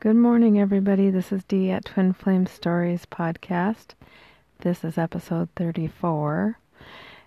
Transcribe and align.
Good 0.00 0.16
morning, 0.16 0.58
everybody. 0.58 1.10
This 1.10 1.30
is 1.30 1.44
Dee 1.44 1.70
at 1.70 1.84
Twin 1.84 2.14
Flame 2.14 2.46
Stories 2.46 3.04
podcast. 3.04 3.88
This 4.60 4.82
is 4.82 4.96
episode 4.96 5.50
34. 5.56 6.56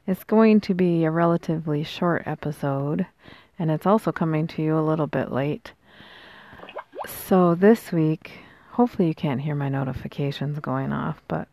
It's 0.08 0.24
going 0.24 0.60
to 0.62 0.74
be 0.74 1.04
a 1.04 1.12
relatively 1.12 1.84
short 1.84 2.24
episode, 2.26 3.06
and 3.60 3.70
it's 3.70 3.86
also 3.86 4.12
coming 4.12 4.48
to 4.48 4.64
you 4.64 4.76
a 4.76 4.82
little 4.82 5.06
bit 5.06 5.32
late. 5.32 5.74
So, 7.08 7.54
this 7.54 7.92
week, 7.92 8.40
hopefully, 8.72 9.08
you 9.08 9.14
can't 9.14 9.42
hear 9.42 9.54
my 9.54 9.70
notifications 9.70 10.58
going 10.58 10.92
off, 10.92 11.22
but 11.28 11.48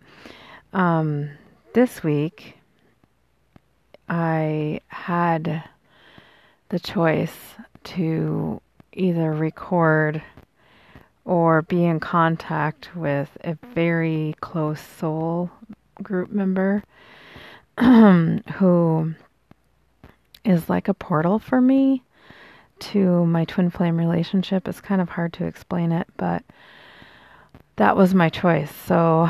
um, 0.73 1.33
this 1.75 2.03
week, 2.03 2.57
I 4.09 4.81
had 4.87 5.65
the 6.71 6.81
choice 6.81 7.57
to 7.85 8.63
either 8.95 9.33
record 9.33 10.23
or 11.31 11.63
be 11.63 11.85
in 11.85 12.01
contact 12.01 12.91
with 12.97 13.39
a 13.45 13.57
very 13.73 14.35
close 14.41 14.81
soul 14.81 15.49
group 16.03 16.29
member 16.33 16.83
who 17.81 19.15
is 20.45 20.69
like 20.69 20.89
a 20.89 20.95
portal 20.95 21.39
for 21.39 21.61
me 21.61 22.03
to 22.81 23.25
my 23.27 23.45
twin 23.45 23.71
flame 23.71 23.97
relationship. 23.97 24.67
It's 24.67 24.81
kind 24.81 25.01
of 25.01 25.11
hard 25.11 25.33
to 25.35 25.45
explain 25.47 25.93
it, 25.93 26.09
but 26.17 26.43
that 27.77 27.97
was 27.97 28.13
my 28.13 28.29
choice. 28.29 28.75
So 28.75 29.29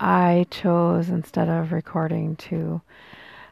I 0.00 0.46
chose 0.50 1.10
instead 1.10 1.50
of 1.50 1.70
recording 1.70 2.36
to 2.36 2.80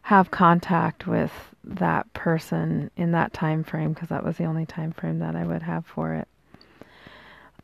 have 0.04 0.30
contact 0.30 1.06
with 1.06 1.32
that 1.62 2.10
person 2.14 2.90
in 2.96 3.12
that 3.12 3.34
time 3.34 3.62
frame 3.62 3.92
because 3.92 4.08
that 4.08 4.24
was 4.24 4.38
the 4.38 4.44
only 4.44 4.64
time 4.64 4.92
frame 4.92 5.18
that 5.18 5.36
I 5.36 5.44
would 5.44 5.62
have 5.62 5.84
for 5.84 6.14
it. 6.14 6.28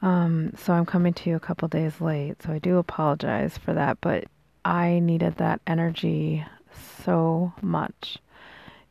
Um, 0.02 0.52
so 0.56 0.72
I'm 0.72 0.86
coming 0.86 1.12
to 1.14 1.30
you 1.30 1.36
a 1.36 1.40
couple 1.40 1.68
days 1.68 2.00
late, 2.00 2.42
so 2.42 2.52
I 2.52 2.58
do 2.58 2.78
apologize 2.78 3.58
for 3.58 3.74
that, 3.74 3.98
but 4.00 4.24
I 4.64 4.98
needed 5.00 5.36
that 5.36 5.60
energy 5.66 6.44
so 7.04 7.52
much. 7.60 8.18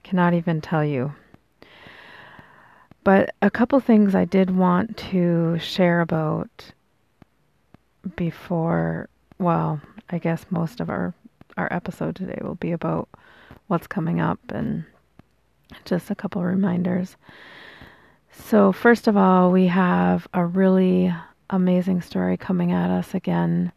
Cannot 0.03 0.33
even 0.33 0.61
tell 0.61 0.85
you. 0.85 1.13
But 3.03 3.33
a 3.41 3.49
couple 3.49 3.79
things 3.79 4.13
I 4.13 4.25
did 4.25 4.55
want 4.55 4.97
to 4.97 5.57
share 5.59 6.01
about 6.01 6.73
before, 8.15 9.09
well, 9.39 9.81
I 10.09 10.19
guess 10.19 10.45
most 10.49 10.79
of 10.79 10.89
our 10.89 11.13
our 11.57 11.71
episode 11.73 12.15
today 12.15 12.39
will 12.41 12.55
be 12.55 12.71
about 12.71 13.09
what's 13.67 13.85
coming 13.87 14.21
up 14.21 14.39
and 14.49 14.85
just 15.83 16.09
a 16.09 16.15
couple 16.15 16.41
reminders. 16.41 17.17
So, 18.45 18.71
first 18.71 19.07
of 19.07 19.15
all, 19.15 19.51
we 19.51 19.67
have 19.67 20.27
a 20.33 20.43
really 20.43 21.13
amazing 21.51 22.01
story 22.01 22.35
coming 22.35 22.71
at 22.71 22.89
us 22.89 23.13
again, 23.13 23.71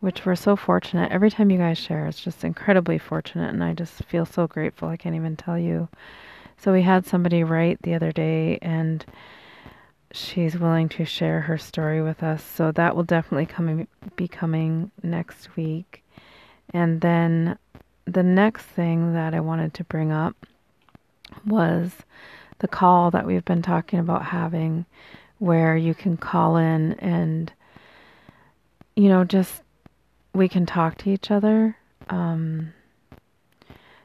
which 0.00 0.26
we're 0.26 0.34
so 0.34 0.56
fortunate. 0.56 1.12
Every 1.12 1.30
time 1.30 1.50
you 1.50 1.58
guys 1.58 1.78
share, 1.78 2.06
it's 2.06 2.20
just 2.20 2.42
incredibly 2.42 2.98
fortunate, 2.98 3.52
and 3.54 3.62
I 3.62 3.72
just 3.72 4.02
feel 4.04 4.26
so 4.26 4.48
grateful. 4.48 4.88
I 4.88 4.96
can't 4.96 5.14
even 5.14 5.36
tell 5.36 5.56
you. 5.56 5.88
So, 6.56 6.72
we 6.72 6.82
had 6.82 7.06
somebody 7.06 7.44
write 7.44 7.82
the 7.82 7.94
other 7.94 8.10
day, 8.10 8.58
and 8.62 9.04
she's 10.10 10.58
willing 10.58 10.88
to 10.88 11.04
share 11.04 11.42
her 11.42 11.56
story 11.56 12.02
with 12.02 12.22
us. 12.24 12.42
So, 12.42 12.72
that 12.72 12.96
will 12.96 13.04
definitely 13.04 13.46
come, 13.46 13.86
be 14.16 14.26
coming 14.26 14.90
next 15.04 15.54
week. 15.56 16.02
And 16.74 17.00
then 17.00 17.58
the 18.06 18.24
next 18.24 18.64
thing 18.64 19.12
that 19.14 19.34
I 19.34 19.40
wanted 19.40 19.72
to 19.74 19.84
bring 19.84 20.10
up 20.10 20.34
was 21.46 21.92
the 22.60 22.68
call 22.68 23.10
that 23.10 23.26
we've 23.26 23.44
been 23.44 23.62
talking 23.62 23.98
about 23.98 24.26
having 24.26 24.86
where 25.38 25.76
you 25.76 25.94
can 25.94 26.16
call 26.16 26.56
in 26.56 26.92
and 26.94 27.52
you 28.94 29.08
know 29.08 29.24
just 29.24 29.62
we 30.34 30.48
can 30.48 30.64
talk 30.64 30.96
to 30.96 31.10
each 31.10 31.30
other 31.30 31.76
um, 32.08 32.72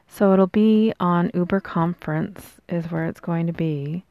so 0.08 0.32
it'll 0.34 0.48
be 0.48 0.94
on 1.00 1.30
uber 1.34 1.60
conference 1.60 2.54
is 2.70 2.86
where 2.86 3.06
it's 3.06 3.20
going 3.20 3.48
to 3.48 3.54
be. 3.54 4.04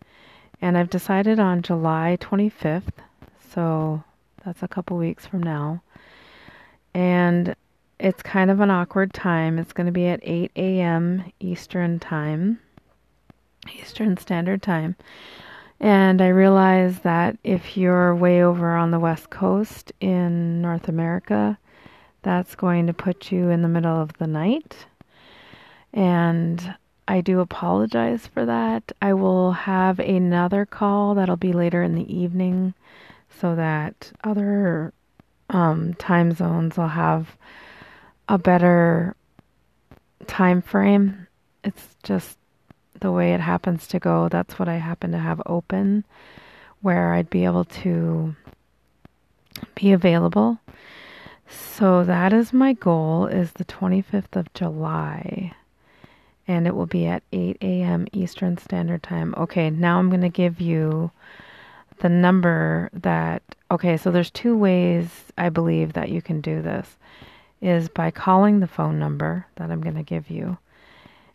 And 0.61 0.78
i've 0.78 0.91
decided 0.91 1.41
on 1.41 1.62
july 1.62 2.19
25th 2.21 3.00
so 3.53 4.05
that's 4.44 4.62
a 4.62 4.69
couple 4.69 4.97
weeks 4.99 5.26
from 5.26 5.43
now. 5.43 5.82
And 6.93 7.56
it's 7.99 8.22
kind 8.22 8.50
of 8.50 8.61
an 8.61 8.71
awkward 8.71 9.15
time. 9.15 9.59
It's 9.59 9.72
going 9.72 9.87
to 9.87 9.93
be 9.93 10.06
at 10.06 10.21
8 10.22 10.50
a.m 10.56 11.32
eastern 11.41 11.99
time 11.99 12.61
Eastern 13.69 14.16
Standard 14.16 14.62
Time. 14.62 14.97
And 15.80 16.22
I 16.22 16.28
realize 16.28 17.00
that 17.00 17.36
if 17.44 17.76
you're 17.76 18.14
way 18.14 18.42
over 18.42 18.76
on 18.76 18.91
the 18.91 19.00
West 19.00 19.30
Coast 19.30 19.92
in 20.00 20.62
North 20.62 20.88
America, 20.88 21.58
that's 22.22 22.54
going 22.54 22.86
to 22.86 22.94
put 22.94 23.30
you 23.30 23.50
in 23.50 23.62
the 23.62 23.69
middle 23.69 24.00
of 24.00 24.12
the 24.19 24.26
night. 24.26 24.86
And 25.92 26.75
I 27.06 27.20
do 27.20 27.41
apologize 27.41 28.26
for 28.26 28.47
that. 28.47 28.92
I 29.02 29.12
will 29.12 29.52
have 29.52 29.98
another 29.98 30.64
call 30.64 31.14
that'll 31.14 31.36
be 31.36 31.52
later 31.52 31.82
in 31.82 31.94
the 31.94 32.14
evening 32.14 32.75
so 33.41 33.54
that 33.54 34.10
other 34.22 34.92
um, 35.50 35.94
time 35.94 36.32
zones 36.32 36.76
will 36.76 36.88
have 36.88 37.36
a 38.28 38.38
better 38.38 39.14
time 40.26 40.62
frame. 40.62 41.26
It's 41.62 41.96
just 42.02 42.38
the 43.04 43.12
way 43.12 43.34
it 43.34 43.41
happens 43.41 43.87
to 43.87 43.98
go, 43.98 44.31
that's 44.31 44.59
what 44.59 44.66
I 44.66 44.76
happen 44.76 45.12
to 45.12 45.19
have 45.19 45.42
open, 45.44 46.04
where 46.81 47.12
I'd 47.12 47.28
be 47.28 47.44
able 47.44 47.66
to 47.66 48.34
be 49.75 49.92
available. 49.92 50.59
So 51.47 52.03
that 52.03 52.32
is 52.32 52.54
my 52.54 52.72
goal 52.72 53.26
is 53.26 53.53
the 53.53 53.66
25th 53.66 54.34
of 54.34 54.50
July 54.54 55.53
and 56.48 56.66
it 56.66 56.75
will 56.75 56.87
be 56.87 57.04
at 57.04 57.22
8 57.31 57.59
a.m. 57.60 58.06
Eastern 58.12 58.56
Standard 58.56 59.03
Time. 59.03 59.34
Okay, 59.37 59.69
now 59.69 59.98
I'm 59.98 60.09
going 60.09 60.22
to 60.22 60.31
give 60.31 60.59
you 60.59 61.10
the 62.00 62.09
number 62.09 62.88
that 62.94 63.43
okay, 63.70 63.98
so 63.98 64.10
there's 64.10 64.31
two 64.31 64.56
ways 64.56 65.25
I 65.37 65.50
believe 65.50 65.93
that 65.93 66.09
you 66.09 66.22
can 66.22 66.41
do 66.41 66.62
this 66.62 66.97
is 67.60 67.91
by 67.91 68.10
calling 68.10 68.60
the 68.60 68.66
phone 68.66 68.98
number 68.98 69.47
that 69.56 69.70
I'm 69.70 69.82
going 69.82 69.97
to 69.97 70.03
give 70.03 70.31
you. 70.31 70.56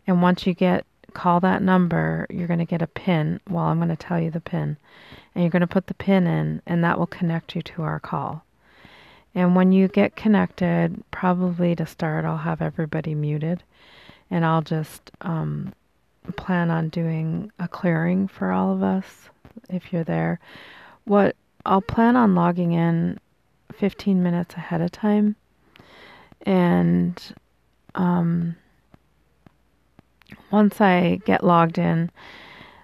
And 0.07 0.23
once 0.23 0.47
you 0.47 0.55
get 0.55 0.83
call 1.13 1.39
that 1.41 1.61
number, 1.61 2.25
you're 2.29 2.47
going 2.47 2.59
to 2.59 2.65
get 2.65 2.81
a 2.81 2.87
pin. 2.87 3.39
Well, 3.49 3.65
I'm 3.65 3.77
going 3.77 3.89
to 3.89 3.95
tell 3.95 4.19
you 4.19 4.31
the 4.31 4.39
pin. 4.39 4.77
And 5.33 5.43
you're 5.43 5.51
going 5.51 5.61
to 5.61 5.67
put 5.67 5.87
the 5.87 5.93
pin 5.93 6.27
in, 6.27 6.61
and 6.65 6.83
that 6.83 6.97
will 6.97 7.07
connect 7.07 7.55
you 7.55 7.61
to 7.61 7.81
our 7.83 7.99
call. 7.99 8.43
And 9.35 9.55
when 9.55 9.71
you 9.71 9.87
get 9.87 10.15
connected, 10.15 11.03
probably 11.11 11.75
to 11.75 11.85
start, 11.85 12.25
I'll 12.25 12.37
have 12.37 12.61
everybody 12.61 13.13
muted. 13.13 13.63
And 14.31 14.45
I'll 14.45 14.61
just 14.61 15.11
um, 15.21 15.73
plan 16.35 16.69
on 16.71 16.89
doing 16.89 17.51
a 17.59 17.67
clearing 17.67 18.27
for 18.27 18.51
all 18.51 18.73
of 18.73 18.83
us 18.83 19.29
if 19.69 19.91
you're 19.91 20.03
there. 20.03 20.39
What 21.05 21.35
I'll 21.65 21.81
plan 21.81 22.15
on 22.15 22.35
logging 22.35 22.71
in 22.71 23.19
15 23.73 24.21
minutes 24.21 24.55
ahead 24.55 24.81
of 24.81 24.91
time. 24.91 25.35
And 26.43 27.21
um, 27.95 28.55
once 30.51 30.81
I 30.81 31.21
get 31.25 31.43
logged 31.43 31.77
in, 31.77 32.11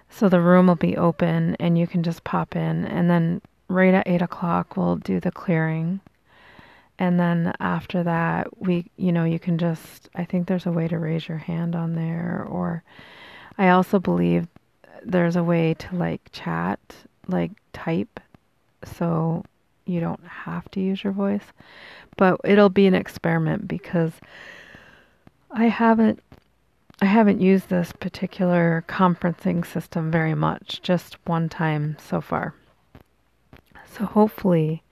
so 0.08 0.28
the 0.28 0.40
room 0.40 0.66
will 0.66 0.76
be 0.76 0.96
open 0.96 1.56
and 1.60 1.76
you 1.76 1.86
can 1.86 2.02
just 2.02 2.24
pop 2.24 2.56
in. 2.56 2.84
And 2.86 3.10
then 3.10 3.42
right 3.68 3.94
at 3.94 4.08
eight 4.08 4.22
o'clock, 4.22 4.76
we'll 4.76 4.96
do 4.96 5.20
the 5.20 5.30
clearing. 5.30 6.00
And 6.98 7.20
then 7.20 7.52
after 7.60 8.02
that, 8.02 8.60
we, 8.60 8.90
you 8.96 9.12
know, 9.12 9.24
you 9.24 9.38
can 9.38 9.58
just, 9.58 10.08
I 10.14 10.24
think 10.24 10.46
there's 10.46 10.66
a 10.66 10.72
way 10.72 10.88
to 10.88 10.98
raise 10.98 11.28
your 11.28 11.38
hand 11.38 11.76
on 11.76 11.94
there. 11.94 12.46
Or 12.48 12.82
I 13.58 13.68
also 13.68 13.98
believe 13.98 14.48
there's 15.02 15.36
a 15.36 15.44
way 15.44 15.74
to 15.74 15.94
like 15.94 16.22
chat, 16.32 16.80
like 17.26 17.52
type. 17.72 18.20
So 18.84 19.44
you 19.84 20.00
don't 20.00 20.24
have 20.26 20.70
to 20.70 20.80
use 20.80 21.04
your 21.04 21.12
voice. 21.12 21.44
But 22.16 22.40
it'll 22.44 22.70
be 22.70 22.86
an 22.86 22.94
experiment 22.94 23.68
because 23.68 24.12
I 25.50 25.66
haven't 25.66 26.22
I 27.00 27.06
haven't 27.06 27.40
used 27.40 27.68
this 27.68 27.92
particular 27.92 28.84
conferencing 28.88 29.66
system 29.66 30.10
very 30.10 30.34
much, 30.34 30.80
just 30.82 31.16
one 31.26 31.48
time 31.48 31.96
so 32.00 32.20
far. 32.20 32.54
So 33.92 34.06
hopefully 34.06 34.82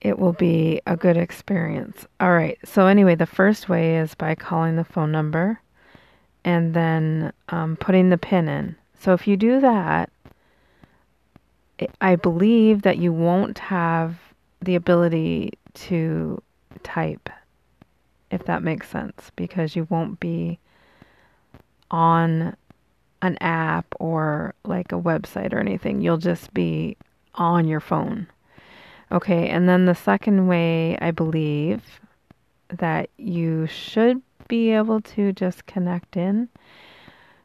it 0.00 0.18
will 0.18 0.34
be 0.34 0.80
a 0.86 0.96
good 0.96 1.16
experience. 1.16 2.06
All 2.20 2.32
right. 2.32 2.58
So, 2.64 2.86
anyway, 2.86 3.14
the 3.14 3.26
first 3.26 3.68
way 3.68 3.96
is 3.96 4.14
by 4.14 4.34
calling 4.34 4.76
the 4.76 4.84
phone 4.84 5.10
number 5.10 5.60
and 6.44 6.74
then 6.74 7.32
um, 7.48 7.76
putting 7.76 8.10
the 8.10 8.18
pin 8.18 8.48
in. 8.48 8.76
So, 9.00 9.14
if 9.14 9.26
you 9.26 9.36
do 9.36 9.60
that, 9.60 10.10
I 12.00 12.16
believe 12.16 12.82
that 12.82 12.98
you 12.98 13.12
won't 13.12 13.58
have 13.58 14.16
the 14.60 14.76
ability 14.76 15.54
to 15.74 16.40
type 16.82 17.28
if 18.30 18.44
that 18.44 18.62
makes 18.62 18.88
sense, 18.88 19.30
because 19.36 19.76
you 19.76 19.86
won't 19.90 20.20
be 20.20 20.58
on 21.90 22.56
an 23.22 23.38
app 23.40 23.86
or 23.98 24.54
like 24.64 24.92
a 24.92 25.00
website 25.00 25.52
or 25.52 25.58
anything. 25.58 26.00
You'll 26.00 26.18
just 26.18 26.52
be 26.52 26.96
on 27.34 27.66
your 27.66 27.80
phone. 27.80 28.26
Okay, 29.12 29.48
and 29.48 29.68
then 29.68 29.86
the 29.86 29.94
second 29.94 30.48
way 30.48 30.98
I 31.00 31.12
believe 31.12 32.00
that 32.68 33.08
you 33.16 33.66
should 33.66 34.20
be 34.48 34.72
able 34.72 35.00
to 35.00 35.32
just 35.32 35.66
connect 35.66 36.16
in 36.16 36.48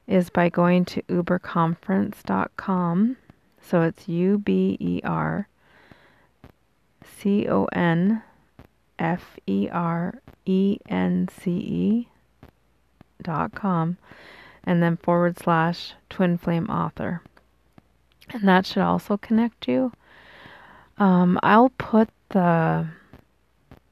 is 0.07 0.30
by 0.30 0.50
going 0.50 0.86
to 0.86 1.01
uberconference.com. 1.04 3.18
So 3.62 3.81
it's 3.83 4.07
U 4.07 4.39
B 4.39 4.78
E 4.80 5.01
R 5.04 5.48
C 7.04 7.48
O 7.48 7.66
N 7.66 8.24
F 9.01 9.38
E 9.48 9.68
R 9.69 10.21
E 10.45 10.77
N 10.88 11.27
C 11.27 11.51
E 11.51 12.07
dot 13.21 13.53
com 13.53 13.98
and 14.63 14.81
then 14.81 14.95
forward 14.95 15.38
slash 15.39 15.94
twin 16.09 16.38
flame 16.38 16.69
author. 16.69 17.21
And 18.30 18.48
that 18.48 18.65
should 18.65 18.83
also 18.83 19.18
connect 19.18 19.68
you. 19.68 19.92
Um, 20.98 21.39
I'll 21.42 21.69
put 21.69 22.09
the 22.30 22.88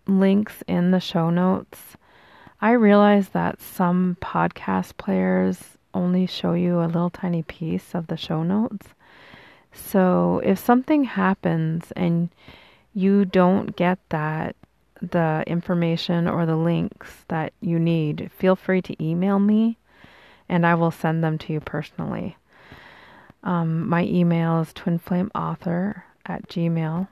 links 0.08 0.64
in 0.68 0.92
the 0.92 1.00
show 1.00 1.30
notes. 1.30 1.98
I 2.62 2.72
realize 2.72 3.30
that 3.30 3.62
some 3.62 4.18
podcast 4.22 4.98
players 4.98 5.78
only 5.94 6.28
show 6.28 6.54
you 6.54 6.82
a 6.82 6.86
little 6.86 7.10
tiny 7.10 7.42
piece 7.42 7.96
of 7.96 8.08
the 8.08 8.18
show 8.18 8.44
notes. 8.44 8.90
So 9.74 10.42
if 10.44 10.60
something 10.60 11.04
happens 11.06 11.92
and 11.96 12.30
you 12.94 13.26
don't 13.26 13.76
get 13.76 13.98
that, 14.10 14.56
the 15.02 15.44
information 15.48 16.28
or 16.28 16.46
the 16.46 16.56
links 16.56 17.26
that 17.28 17.54
you 17.62 17.80
need, 17.80 18.32
feel 18.36 18.56
free 18.56 18.82
to 18.82 19.04
email 19.04 19.40
me 19.40 19.78
and 20.48 20.66
I 20.66 20.76
will 20.76 20.92
send 20.92 21.24
them 21.24 21.38
to 21.40 21.54
you 21.54 21.60
personally. 21.60 22.38
Um, 23.44 23.88
my 23.88 24.04
email 24.04 24.60
is 24.62 24.74
twinflameauthor 24.74 26.04
at 26.26 26.50
gmail 26.50 27.08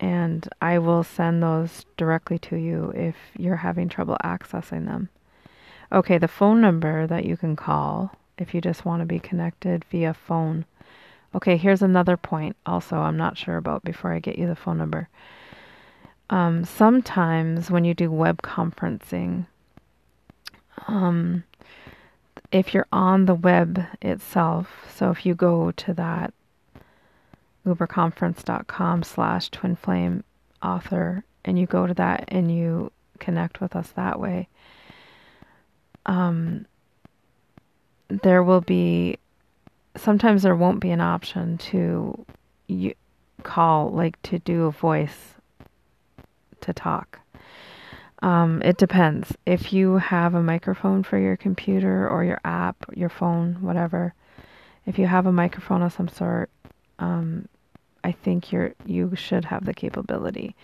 and 0.00 0.48
I 0.60 0.78
will 0.78 1.04
send 1.04 1.42
those 1.42 1.86
directly 1.96 2.38
to 2.40 2.56
you 2.56 2.92
if 2.94 3.16
you're 3.38 3.56
having 3.56 3.88
trouble 3.88 4.16
accessing 4.24 4.86
them. 4.86 5.08
Okay, 5.92 6.18
the 6.18 6.28
phone 6.28 6.60
number 6.60 7.06
that 7.06 7.24
you 7.24 7.36
can 7.36 7.54
call 7.54 8.16
if 8.36 8.54
you 8.54 8.60
just 8.60 8.84
want 8.84 9.00
to 9.00 9.06
be 9.06 9.20
connected 9.20 9.84
via 9.90 10.12
phone. 10.12 10.64
Okay, 11.34 11.56
here's 11.56 11.82
another 11.82 12.16
point 12.16 12.56
also 12.66 12.96
I'm 12.96 13.16
not 13.16 13.38
sure 13.38 13.56
about 13.56 13.84
before 13.84 14.12
I 14.12 14.18
get 14.18 14.38
you 14.38 14.46
the 14.46 14.56
phone 14.56 14.78
number. 14.78 15.08
Um, 16.34 16.64
sometimes 16.64 17.70
when 17.70 17.84
you 17.84 17.94
do 17.94 18.10
web 18.10 18.42
conferencing, 18.42 19.46
um, 20.88 21.44
if 22.50 22.74
you're 22.74 22.88
on 22.90 23.26
the 23.26 23.36
web 23.36 23.80
itself, 24.02 24.68
so 24.92 25.12
if 25.12 25.24
you 25.24 25.36
go 25.36 25.70
to 25.70 25.94
that 25.94 26.34
uberconference.com 27.64 29.04
slash 29.04 29.48
twinflame 29.50 30.24
author 30.60 31.22
and 31.44 31.56
you 31.56 31.66
go 31.66 31.86
to 31.86 31.94
that 31.94 32.24
and 32.26 32.50
you 32.52 32.90
connect 33.20 33.60
with 33.60 33.76
us 33.76 33.90
that 33.90 34.18
way 34.18 34.48
um, 36.04 36.66
there 38.08 38.42
will 38.42 38.60
be 38.60 39.16
sometimes 39.96 40.42
there 40.42 40.56
won't 40.56 40.80
be 40.80 40.90
an 40.90 41.00
option 41.00 41.56
to 41.58 42.26
call 43.44 43.88
like 43.90 44.20
to 44.22 44.40
do 44.40 44.64
a 44.64 44.72
voice 44.72 45.33
to 46.64 46.72
talk 46.72 47.20
um, 48.22 48.62
it 48.62 48.78
depends 48.78 49.36
if 49.44 49.72
you 49.72 49.98
have 49.98 50.34
a 50.34 50.42
microphone 50.42 51.02
for 51.02 51.18
your 51.18 51.36
computer 51.36 52.08
or 52.08 52.24
your 52.24 52.40
app 52.44 52.76
your 52.94 53.08
phone 53.08 53.56
whatever 53.60 54.14
if 54.86 54.98
you 54.98 55.06
have 55.06 55.26
a 55.26 55.32
microphone 55.32 55.82
of 55.82 55.92
some 55.92 56.08
sort 56.08 56.50
um, 56.98 57.48
I 58.04 58.12
think 58.12 58.52
you're 58.52 58.74
you 58.84 59.16
should 59.16 59.46
have 59.46 59.64
the 59.64 59.74
capability. 59.74 60.54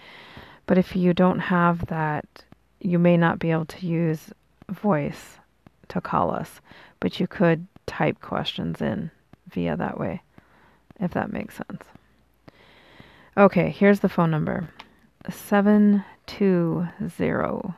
But 0.67 0.79
if 0.79 0.94
you 0.94 1.14
don't 1.14 1.41
have 1.41 1.87
that, 1.87 2.44
you 2.81 2.99
may 2.99 3.17
not 3.17 3.38
be 3.38 3.50
able 3.50 3.64
to 3.64 3.87
use 3.87 4.31
voice 4.69 5.38
to 5.88 6.00
call 6.00 6.31
us, 6.31 6.61
but 7.00 7.19
you 7.19 7.26
could 7.26 7.67
type 7.87 8.20
questions 8.20 8.81
in 8.81 9.11
via 9.49 9.76
that 9.76 9.99
way, 9.99 10.23
if 11.00 11.12
that 11.12 11.32
makes 11.32 11.56
sense. 11.56 11.82
Okay, 13.37 13.70
here's 13.70 14.00
the 14.00 14.08
phone 14.08 14.31
number 14.31 14.69
720 15.28 17.75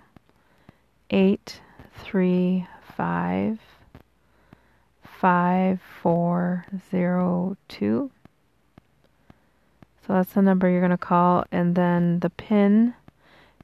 835 1.10 3.58
5402. 5.22 8.10
So 10.04 10.12
that's 10.12 10.32
the 10.32 10.42
number 10.42 10.68
you're 10.68 10.80
going 10.80 10.90
to 10.90 10.96
call. 10.96 11.44
And 11.52 11.76
then 11.76 12.18
the 12.20 12.30
PIN 12.30 12.94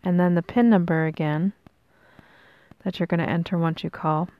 And 0.05 0.21
then 0.21 0.35
the 0.35 0.43
PIN 0.43 0.69
number 0.71 1.06
again 1.06 1.53
that 2.85 2.99
you're 2.99 3.06
going 3.06 3.21
to 3.21 3.29
enter 3.29 3.59
once 3.59 3.85
you 3.85 3.91
call 3.91 4.31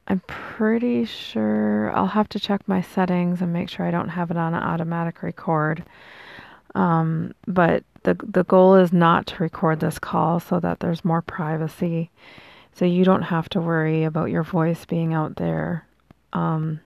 I'm 0.07 0.21
pretty 0.27 1.05
sure 1.05 1.95
I'll 1.95 2.07
have 2.07 2.29
to 2.29 2.39
check 2.39 2.67
my 2.67 2.81
settings 2.81 3.41
and 3.41 3.53
make 3.53 3.69
sure 3.69 3.85
I 3.85 3.91
don't 3.91 4.09
have 4.09 4.31
it 4.31 4.37
on 4.37 4.53
automatic 4.53 5.23
record. 5.23 5.83
Um, 6.75 7.33
but 7.47 7.83
the 8.03 8.15
the 8.23 8.43
goal 8.43 8.75
is 8.75 8.91
not 8.91 9.27
to 9.27 9.43
record 9.43 9.79
this 9.79 9.99
call 9.99 10.39
so 10.39 10.59
that 10.59 10.79
there's 10.79 11.05
more 11.05 11.21
privacy 11.21 12.09
so 12.73 12.85
you 12.85 13.03
don't 13.05 13.21
have 13.21 13.47
to 13.49 13.61
worry 13.61 14.03
about 14.03 14.31
your 14.31 14.43
voice 14.43 14.85
being 14.85 15.13
out 15.13 15.35
there. 15.35 15.85
Um, 16.33 16.79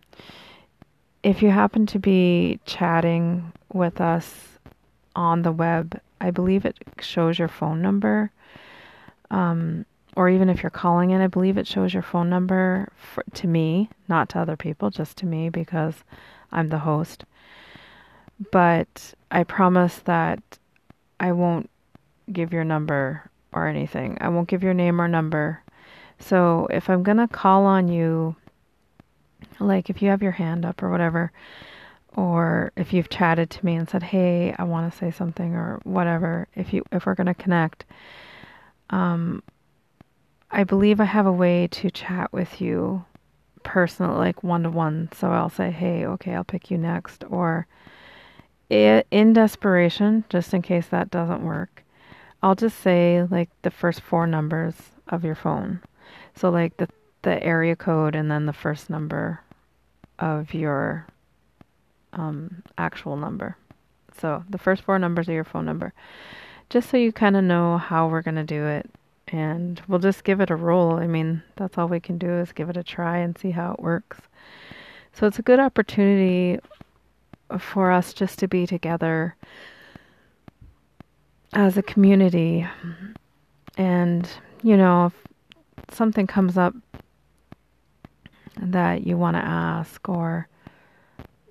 if 1.23 1.41
you 1.41 1.49
happen 1.49 1.85
to 1.87 1.99
be 1.99 2.59
chatting 2.65 3.53
with 3.73 4.01
us 4.01 4.59
on 5.15 5.41
the 5.41 5.51
web, 5.51 5.99
I 6.19 6.31
believe 6.31 6.65
it 6.65 6.77
shows 6.99 7.39
your 7.39 7.47
phone 7.47 7.81
number. 7.81 8.31
Um, 9.31 9.85
or 10.17 10.29
even 10.29 10.49
if 10.49 10.63
you're 10.63 10.71
calling 10.71 11.11
in, 11.11 11.21
I 11.21 11.27
believe 11.27 11.59
it 11.59 11.67
shows 11.67 11.93
your 11.93 12.01
phone 12.01 12.27
number 12.27 12.89
for, 12.97 13.23
to 13.35 13.45
me, 13.45 13.91
not 14.07 14.29
to 14.29 14.39
other 14.39 14.57
people, 14.57 14.89
just 14.89 15.15
to 15.17 15.27
me 15.27 15.49
because 15.49 15.93
I'm 16.51 16.69
the 16.69 16.79
host. 16.79 17.23
But 18.51 19.13
I 19.29 19.43
promise 19.43 19.99
that 20.05 20.41
I 21.19 21.33
won't 21.33 21.69
give 22.33 22.51
your 22.51 22.63
number 22.63 23.29
or 23.53 23.67
anything. 23.67 24.17
I 24.19 24.29
won't 24.29 24.49
give 24.49 24.63
your 24.63 24.73
name 24.73 24.99
or 24.99 25.07
number. 25.07 25.61
So 26.17 26.67
if 26.71 26.89
I'm 26.89 27.03
going 27.03 27.17
to 27.17 27.27
call 27.27 27.65
on 27.65 27.87
you, 27.87 28.35
like 29.59 29.87
if 29.91 30.01
you 30.01 30.09
have 30.09 30.23
your 30.23 30.31
hand 30.31 30.65
up 30.65 30.81
or 30.81 30.89
whatever, 30.89 31.31
or 32.15 32.71
if 32.75 32.91
you've 32.91 33.09
chatted 33.09 33.51
to 33.51 33.63
me 33.63 33.75
and 33.75 33.87
said, 33.87 34.01
"Hey, 34.01 34.55
I 34.57 34.63
want 34.63 34.91
to 34.91 34.97
say 34.97 35.11
something," 35.11 35.53
or 35.53 35.79
whatever, 35.83 36.47
if 36.55 36.73
you 36.73 36.83
if 36.91 37.05
we're 37.05 37.13
going 37.13 37.27
to 37.27 37.35
connect, 37.35 37.85
um, 38.89 39.43
I 40.49 40.63
believe 40.63 40.99
I 40.99 41.05
have 41.05 41.25
a 41.25 41.31
way 41.31 41.67
to 41.67 41.91
chat 41.91 42.31
with 42.31 42.61
you 42.61 43.05
personal, 43.63 44.15
like 44.15 44.43
one 44.43 44.63
to 44.63 44.69
one. 44.69 45.09
So 45.13 45.31
I'll 45.31 45.49
say, 45.49 45.71
"Hey, 45.71 46.05
okay, 46.05 46.33
I'll 46.35 46.43
pick 46.43 46.71
you 46.71 46.77
next," 46.77 47.23
or 47.29 47.67
in 48.69 49.33
desperation, 49.33 50.23
just 50.29 50.53
in 50.53 50.61
case 50.61 50.87
that 50.87 51.09
doesn't 51.09 51.43
work, 51.43 51.83
I'll 52.43 52.55
just 52.55 52.79
say 52.79 53.25
like 53.29 53.49
the 53.61 53.71
first 53.71 54.01
four 54.01 54.27
numbers 54.27 54.75
of 55.07 55.23
your 55.23 55.35
phone. 55.35 55.81
So 56.35 56.49
like 56.49 56.77
the 56.77 56.89
the 57.23 57.43
area 57.43 57.75
code 57.75 58.15
and 58.15 58.31
then 58.31 58.45
the 58.45 58.53
first 58.53 58.89
number 58.89 59.41
of 60.19 60.53
your 60.53 61.07
um, 62.13 62.63
actual 62.77 63.17
number. 63.17 63.57
So 64.17 64.43
the 64.49 64.57
first 64.57 64.83
four 64.83 64.97
numbers 64.97 65.27
of 65.27 65.33
your 65.33 65.43
phone 65.43 65.65
number, 65.65 65.93
just 66.69 66.89
so 66.89 66.97
you 66.97 67.11
kind 67.11 67.35
of 67.35 67.43
know 67.43 67.77
how 67.77 68.07
we're 68.07 68.21
gonna 68.21 68.43
do 68.43 68.65
it, 68.65 68.89
and 69.27 69.81
we'll 69.87 69.99
just 69.99 70.23
give 70.23 70.41
it 70.41 70.49
a 70.49 70.55
roll. 70.55 70.93
I 70.93 71.07
mean, 71.07 71.43
that's 71.55 71.77
all 71.77 71.87
we 71.87 71.99
can 71.99 72.17
do 72.17 72.29
is 72.29 72.51
give 72.51 72.69
it 72.69 72.77
a 72.77 72.83
try 72.83 73.17
and 73.17 73.37
see 73.37 73.51
how 73.51 73.73
it 73.73 73.79
works. 73.79 74.19
So 75.13 75.27
it's 75.27 75.39
a 75.39 75.43
good 75.43 75.59
opportunity 75.59 76.59
for 77.59 77.91
us 77.91 78.13
just 78.13 78.39
to 78.39 78.47
be 78.47 78.67
together 78.67 79.35
as 81.53 81.77
a 81.77 81.83
community 81.83 82.67
and 83.77 84.29
you 84.63 84.75
know 84.75 85.11
something 85.91 86.27
comes 86.27 86.57
up 86.57 86.73
that 88.59 89.05
you 89.05 89.17
want 89.17 89.35
to 89.35 89.45
ask, 89.45 90.07
or 90.09 90.47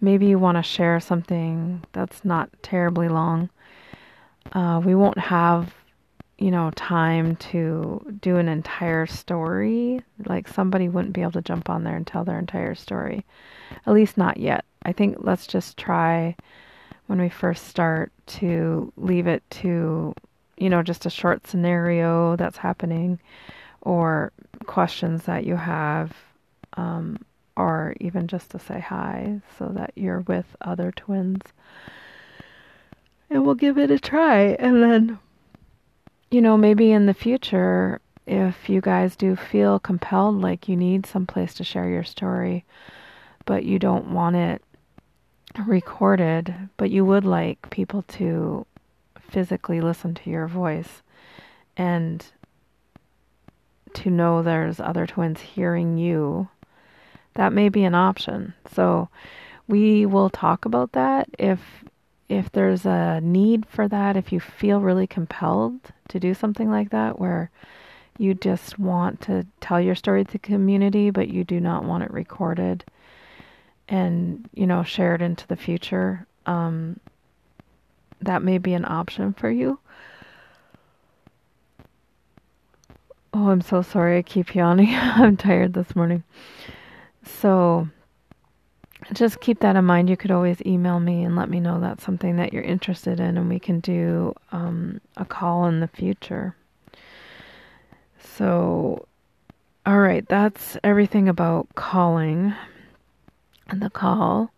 maybe 0.00 0.26
you 0.26 0.38
want 0.38 0.56
to 0.56 0.62
share 0.62 1.00
something 1.00 1.83
that's 1.92 2.25
not 2.25 2.50
terribly 2.62 3.09
long. 3.09 3.49
Uh, 4.52 4.80
we 4.85 4.95
won't 4.95 5.18
have, 5.18 5.75
you 6.38 6.50
know, 6.50 6.71
time 6.73 7.37
to 7.37 8.19
do 8.21 8.37
an 8.37 8.49
entire 8.49 9.07
story. 9.07 10.02
Like 10.26 10.49
somebody 10.49 10.88
wouldn't 10.88 11.14
be 11.14 11.23
able 11.23 11.33
to 11.33 11.43
jump 11.43 11.71
on 11.71 11.85
there 11.85 11.97
and 11.97 12.07
tell 12.07 12.25
their 12.25 12.38
entire 12.38 12.75
story. 12.75 13.25
At 13.87 13.95
least 13.95 14.19
not 14.19 14.37
yet. 14.37 14.64
I 14.83 14.93
think 14.93 15.16
let's 15.21 15.47
just 15.47 15.76
try 15.76 16.37
when 17.07 17.21
we 17.21 17.28
first 17.28 17.69
start 17.69 18.12
to 18.26 18.93
leave 18.97 19.26
it 19.26 19.43
to, 19.50 20.14
you 20.57 20.71
know, 20.71 20.83
just 20.83 21.07
a 21.07 21.11
short 21.11 21.47
scenario 21.47 22.37
that's 22.37 22.59
happening 22.59 23.19
or 23.83 24.33
questions 24.66 25.23
that 25.25 25.45
you 25.45 25.57
have 25.57 26.12
um, 26.76 27.19
or 27.57 27.95
even 28.00 28.26
just 28.26 28.50
to 28.50 28.59
say 28.59 28.81
hi 28.81 29.40
so 29.59 29.69
that 29.69 29.93
you're 29.95 30.21
with 30.21 30.57
other 30.61 30.93
twins. 30.93 31.43
And 33.31 33.45
we'll 33.45 33.55
give 33.55 33.78
it 33.78 33.90
a 33.90 33.99
try. 33.99 34.57
And 34.59 34.83
then, 34.83 35.19
you 36.30 36.40
know, 36.40 36.56
maybe 36.56 36.90
in 36.90 37.06
the 37.06 37.14
future, 37.14 38.00
if 38.26 38.68
you 38.68 38.80
guys 38.80 39.16
do 39.16 39.37
feel 39.37 39.78
compelled, 39.78 40.40
like 40.40 40.68
you 40.68 40.76
need 40.76 41.06
some 41.06 41.26
place 41.26 41.54
to 41.54 41.64
share 41.64 41.88
your 41.88 42.04
story, 42.04 42.64
but 43.45 43.64
you 43.64 43.78
don't 43.78 44.11
want 44.12 44.37
it 44.37 44.62
recorded, 45.66 46.54
but 46.76 46.90
you 46.90 47.04
would 47.04 47.25
like 47.25 47.71
people 47.71 48.02
to 48.02 48.66
physically 49.21 49.80
listen 49.80 50.14
to 50.14 50.30
your 50.30 50.47
voice 50.47 51.02
and 51.76 52.26
to 53.95 54.11
know 54.11 54.42
there's 54.42 54.80
other 54.80 55.06
twins 55.06 55.40
hearing 55.40 55.97
you 55.97 56.49
that 57.35 57.52
may 57.52 57.68
be 57.68 57.85
an 57.85 57.95
option. 57.95 58.54
So 58.73 59.09
we 59.68 60.06
will 60.06 60.30
talk 60.30 60.64
about 60.64 60.92
that 60.92 61.28
if 61.38 61.61
if 62.28 62.50
there's 62.50 62.85
a 62.85 63.21
need 63.21 63.66
for 63.66 63.88
that, 63.88 64.16
if 64.16 64.33
you 64.33 64.40
feel 64.40 64.80
really 64.80 65.06
compelled 65.06 65.80
to 66.09 66.21
do 66.21 66.35
something 66.35 66.71
like 66.71 66.90
that 66.90 67.18
where 67.18 67.50
you 68.18 68.35
just 68.35 68.78
want 68.78 69.21
to 69.23 69.47
tell 69.61 69.80
your 69.80 69.95
story 69.95 70.25
to 70.25 70.33
the 70.33 70.38
community 70.38 71.11
but 71.11 71.28
you 71.28 71.45
do 71.45 71.61
not 71.61 71.85
want 71.85 72.02
it 72.02 72.11
recorded 72.11 72.85
and 73.88 74.49
you 74.54 74.66
know 74.66 74.83
shared 74.83 75.23
into 75.23 75.47
the 75.47 75.56
future 75.56 76.26
um, 76.47 76.99
that 78.21 78.42
may 78.42 78.59
be 78.59 78.73
an 78.75 78.85
option 78.85 79.33
for 79.33 79.50
you. 79.50 79.78
Oh 83.35 83.50
i'm 83.50 83.61
so 83.61 83.83
sorry 83.83 84.18
i 84.18 84.23
keep 84.23 84.54
yawning. 84.54 84.88
I'm 84.95 85.37
tired 85.37 85.75
this 85.75 85.95
morning. 85.95 86.23
So 87.23 87.88
just 89.13 89.41
keep 89.41 89.61
that 89.61 89.77
in 89.77 89.85
mind. 89.85 90.11
You 90.11 90.17
could 90.17 90.31
always 90.31 90.61
email 90.67 91.01
me 91.01 91.25
and 91.25 91.37
let 91.37 91.49
me 91.49 91.61
know 91.61 91.81
that's 91.81 92.05
something 92.05 92.37
that 92.37 92.53
you're 92.53 92.63
interested 92.63 93.21
in, 93.21 93.37
and 93.37 93.49
we 93.49 93.59
can 93.59 93.81
do 93.81 94.35
um, 94.53 95.01
a 95.17 95.25
call 95.25 95.67
in 95.67 95.81
the 95.81 95.89
future. 95.89 96.55
So, 98.19 99.07
all 99.85 99.99
right, 99.99 100.27
that's 100.29 100.77
everything 100.83 101.29
about 101.29 101.69
calling 101.75 102.55
and 103.69 103.81
the 103.81 103.91
call. 103.91 104.51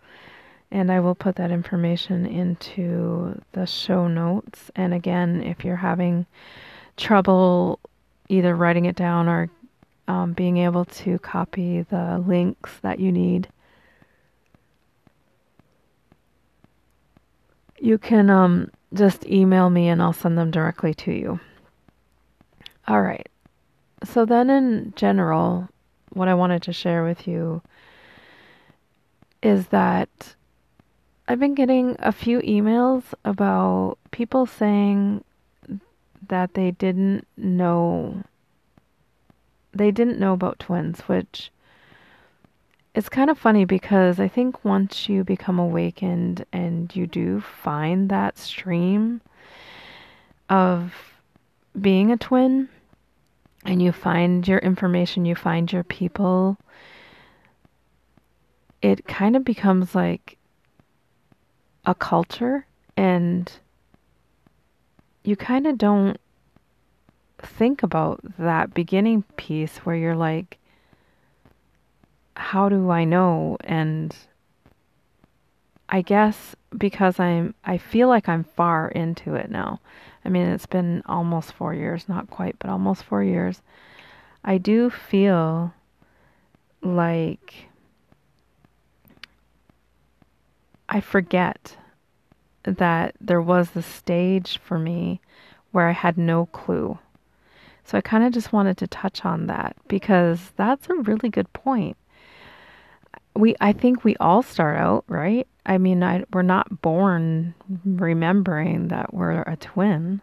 And 0.70 0.92
I 0.92 1.00
will 1.00 1.14
put 1.14 1.36
that 1.36 1.50
information 1.50 2.26
into 2.26 3.40
the 3.52 3.66
show 3.66 4.06
notes. 4.06 4.70
And 4.76 4.92
again, 4.92 5.42
if 5.42 5.64
you're 5.64 5.76
having 5.76 6.26
trouble 6.96 7.80
either 8.28 8.54
writing 8.54 8.84
it 8.84 8.96
down 8.96 9.28
or 9.28 9.48
um, 10.08 10.32
being 10.32 10.58
able 10.58 10.84
to 10.84 11.18
copy 11.18 11.82
the 11.82 12.22
links 12.26 12.72
that 12.82 12.98
you 12.98 13.12
need. 13.12 13.48
You 17.80 17.98
can 17.98 18.30
um, 18.30 18.70
just 18.92 19.26
email 19.26 19.70
me 19.70 19.88
and 19.88 20.02
I'll 20.02 20.12
send 20.12 20.36
them 20.36 20.50
directly 20.50 20.94
to 20.94 21.12
you. 21.12 21.40
All 22.86 23.02
right. 23.02 23.28
So, 24.04 24.24
then 24.24 24.48
in 24.50 24.92
general, 24.96 25.68
what 26.10 26.28
I 26.28 26.34
wanted 26.34 26.62
to 26.62 26.72
share 26.72 27.04
with 27.04 27.26
you 27.26 27.62
is 29.42 29.68
that 29.68 30.34
I've 31.26 31.40
been 31.40 31.54
getting 31.54 31.96
a 31.98 32.12
few 32.12 32.40
emails 32.40 33.02
about 33.24 33.98
people 34.10 34.46
saying 34.46 35.24
that 36.28 36.54
they 36.54 36.70
didn't 36.70 37.26
know 37.36 38.22
they 39.74 39.90
didn't 39.90 40.18
know 40.18 40.32
about 40.32 40.58
twins, 40.58 41.00
which 41.00 41.50
is 42.94 43.08
kind 43.08 43.30
of 43.30 43.38
funny 43.38 43.64
because 43.64 44.18
I 44.18 44.28
think 44.28 44.64
once 44.64 45.08
you 45.08 45.24
become 45.24 45.58
awakened 45.58 46.44
and 46.52 46.94
you 46.94 47.06
do 47.06 47.40
find 47.40 48.08
that 48.08 48.38
stream 48.38 49.20
of 50.48 50.94
being 51.80 52.10
a 52.10 52.16
twin 52.16 52.68
and 53.64 53.82
you 53.82 53.92
find 53.92 54.46
your 54.48 54.58
information, 54.58 55.24
you 55.24 55.34
find 55.34 55.70
your 55.70 55.84
people, 55.84 56.56
it 58.80 59.06
kind 59.06 59.36
of 59.36 59.44
becomes 59.44 59.94
like 59.94 60.38
a 61.84 61.94
culture 61.94 62.66
and 62.96 63.52
you 65.24 65.36
kind 65.36 65.66
of 65.66 65.78
don't 65.78 66.18
think 67.38 67.82
about 67.82 68.20
that 68.38 68.74
beginning 68.74 69.22
piece 69.36 69.78
where 69.78 69.96
you're 69.96 70.16
like, 70.16 70.58
how 72.38 72.68
do 72.68 72.90
I 72.90 73.04
know? 73.04 73.56
And 73.60 74.14
I 75.88 76.02
guess 76.02 76.54
because 76.76 77.18
I'm, 77.18 77.54
I 77.64 77.78
feel 77.78 78.08
like 78.08 78.28
I'm 78.28 78.44
far 78.44 78.88
into 78.88 79.34
it 79.34 79.50
now. 79.50 79.80
I 80.24 80.28
mean, 80.28 80.46
it's 80.46 80.66
been 80.66 81.02
almost 81.06 81.52
four 81.52 81.74
years, 81.74 82.08
not 82.08 82.30
quite, 82.30 82.58
but 82.58 82.70
almost 82.70 83.04
four 83.04 83.22
years. 83.22 83.62
I 84.44 84.58
do 84.58 84.90
feel 84.90 85.72
like 86.82 87.68
I 90.88 91.00
forget 91.00 91.76
that 92.62 93.14
there 93.20 93.42
was 93.42 93.70
the 93.70 93.82
stage 93.82 94.58
for 94.58 94.78
me 94.78 95.20
where 95.72 95.88
I 95.88 95.92
had 95.92 96.18
no 96.18 96.46
clue 96.46 96.98
so 97.88 97.96
I 97.96 98.02
kind 98.02 98.22
of 98.22 98.34
just 98.34 98.52
wanted 98.52 98.76
to 98.78 98.86
touch 98.86 99.24
on 99.24 99.46
that 99.46 99.74
because 99.88 100.52
that's 100.56 100.90
a 100.90 100.94
really 100.94 101.30
good 101.30 101.50
point. 101.54 101.96
We 103.38 103.54
I 103.60 103.72
think 103.72 104.04
we 104.04 104.16
all 104.16 104.42
start 104.42 104.78
out, 104.78 105.04
right? 105.08 105.46
I 105.64 105.78
mean, 105.78 106.02
I, 106.02 106.24
we're 106.32 106.42
not 106.42 106.80
born 106.82 107.54
remembering 107.84 108.88
that 108.88 109.12
we're 109.12 109.42
a 109.42 109.56
twin. 109.56 110.20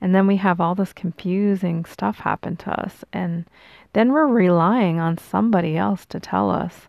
And 0.00 0.14
then 0.14 0.26
we 0.26 0.36
have 0.36 0.60
all 0.60 0.74
this 0.74 0.92
confusing 0.92 1.84
stuff 1.84 2.18
happen 2.18 2.56
to 2.56 2.70
us 2.70 3.04
and 3.12 3.44
then 3.92 4.12
we're 4.12 4.26
relying 4.26 4.98
on 4.98 5.18
somebody 5.18 5.76
else 5.76 6.06
to 6.06 6.18
tell 6.18 6.50
us, 6.50 6.88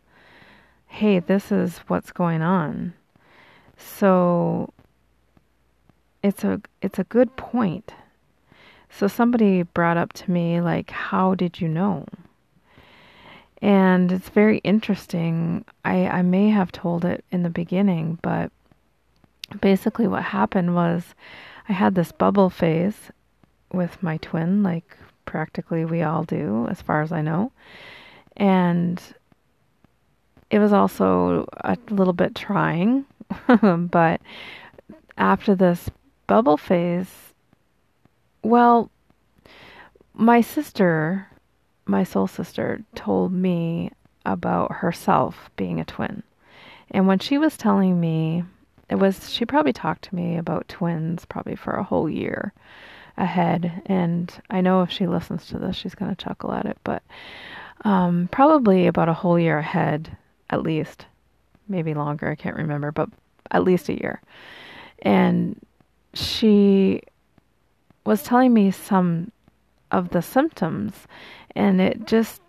"Hey, 0.88 1.20
this 1.20 1.52
is 1.52 1.80
what's 1.88 2.12
going 2.12 2.42
on." 2.42 2.94
So 3.78 4.74
it's 6.24 6.44
a 6.44 6.62
it's 6.82 7.00
a 7.00 7.04
good 7.06 7.36
point 7.36 7.94
so 8.96 9.08
somebody 9.08 9.64
brought 9.64 9.98
up 9.98 10.14
to 10.14 10.32
me, 10.32 10.62
like, 10.62 10.92
how 10.92 11.34
did 11.34 11.60
you 11.60 11.68
know? 11.68 12.06
And 13.64 14.12
it's 14.12 14.28
very 14.28 14.58
interesting. 14.58 15.64
I, 15.86 16.06
I 16.06 16.22
may 16.22 16.50
have 16.50 16.74
told 16.74 17.06
it 17.06 17.24
in 17.32 17.44
the 17.44 17.50
beginning, 17.50 18.20
but 18.22 18.52
basically 19.62 20.06
what 20.06 20.22
happened 20.22 20.76
was 20.76 21.16
I 21.70 21.72
had 21.72 21.96
this 21.96 22.12
bubble 22.12 22.50
phase 22.50 23.10
with 23.72 24.04
my 24.04 24.18
twin, 24.18 24.64
like 24.64 24.98
practically 25.24 25.86
we 25.86 26.02
all 26.02 26.26
do, 26.26 26.68
as 26.70 26.82
far 26.82 27.02
as 27.02 27.14
I 27.14 27.22
know. 27.22 27.54
And 28.36 29.02
it 30.50 30.60
was 30.60 30.74
also 30.74 31.48
a 31.64 31.78
little 31.90 32.12
bit 32.12 32.36
trying, 32.36 33.06
but 33.64 34.20
after 35.18 35.56
this 35.56 35.90
bubble 36.28 36.58
phase, 36.58 37.34
well, 38.42 38.92
my 40.14 40.42
sister, 40.42 41.30
my 41.86 42.04
soul 42.04 42.28
sister, 42.28 42.82
told 42.96 43.32
me 43.34 43.92
about 44.26 44.72
herself 44.72 45.50
being 45.56 45.80
a 45.80 45.86
twin. 45.86 46.24
And 46.92 47.08
when 47.08 47.20
she 47.20 47.38
was 47.38 47.58
telling 47.58 48.00
me, 48.00 48.44
it 48.90 48.96
was, 48.96 49.30
she 49.30 49.46
probably 49.46 49.74
talked 49.74 50.04
to 50.06 50.16
me 50.16 50.38
about 50.38 50.68
twins 50.68 51.26
probably 51.26 51.56
for 51.56 51.74
a 51.74 51.84
whole 51.84 52.10
year 52.10 52.54
ahead. 53.18 53.82
And 53.86 54.34
I 54.50 54.62
know 54.62 54.82
if 54.82 54.92
she 54.92 55.08
listens 55.08 55.48
to 55.48 55.60
this, 55.60 55.76
she's 55.76 55.96
going 55.96 56.14
to 56.16 56.24
chuckle 56.24 56.54
at 56.54 56.66
it, 56.66 56.78
but 56.84 57.04
um, 57.84 58.30
probably 58.32 58.88
about 58.88 59.10
a 59.10 59.14
whole 59.14 59.40
year 59.40 59.58
ahead, 59.58 60.16
at 60.50 60.64
least. 60.64 61.06
Maybe 61.68 61.94
longer, 61.94 62.30
I 62.30 62.36
can't 62.36 62.58
remember, 62.58 62.92
but 62.92 63.10
at 63.52 63.64
least 63.64 63.90
a 63.90 64.00
year. 64.00 64.22
And 65.02 65.60
she 66.14 67.02
was 68.06 68.24
telling 68.24 68.54
me 68.54 68.72
some 68.72 69.32
of 69.94 70.10
the 70.10 70.22
symptoms, 70.22 71.08
and 71.56 71.80
it 71.80 72.06
just 72.06 72.42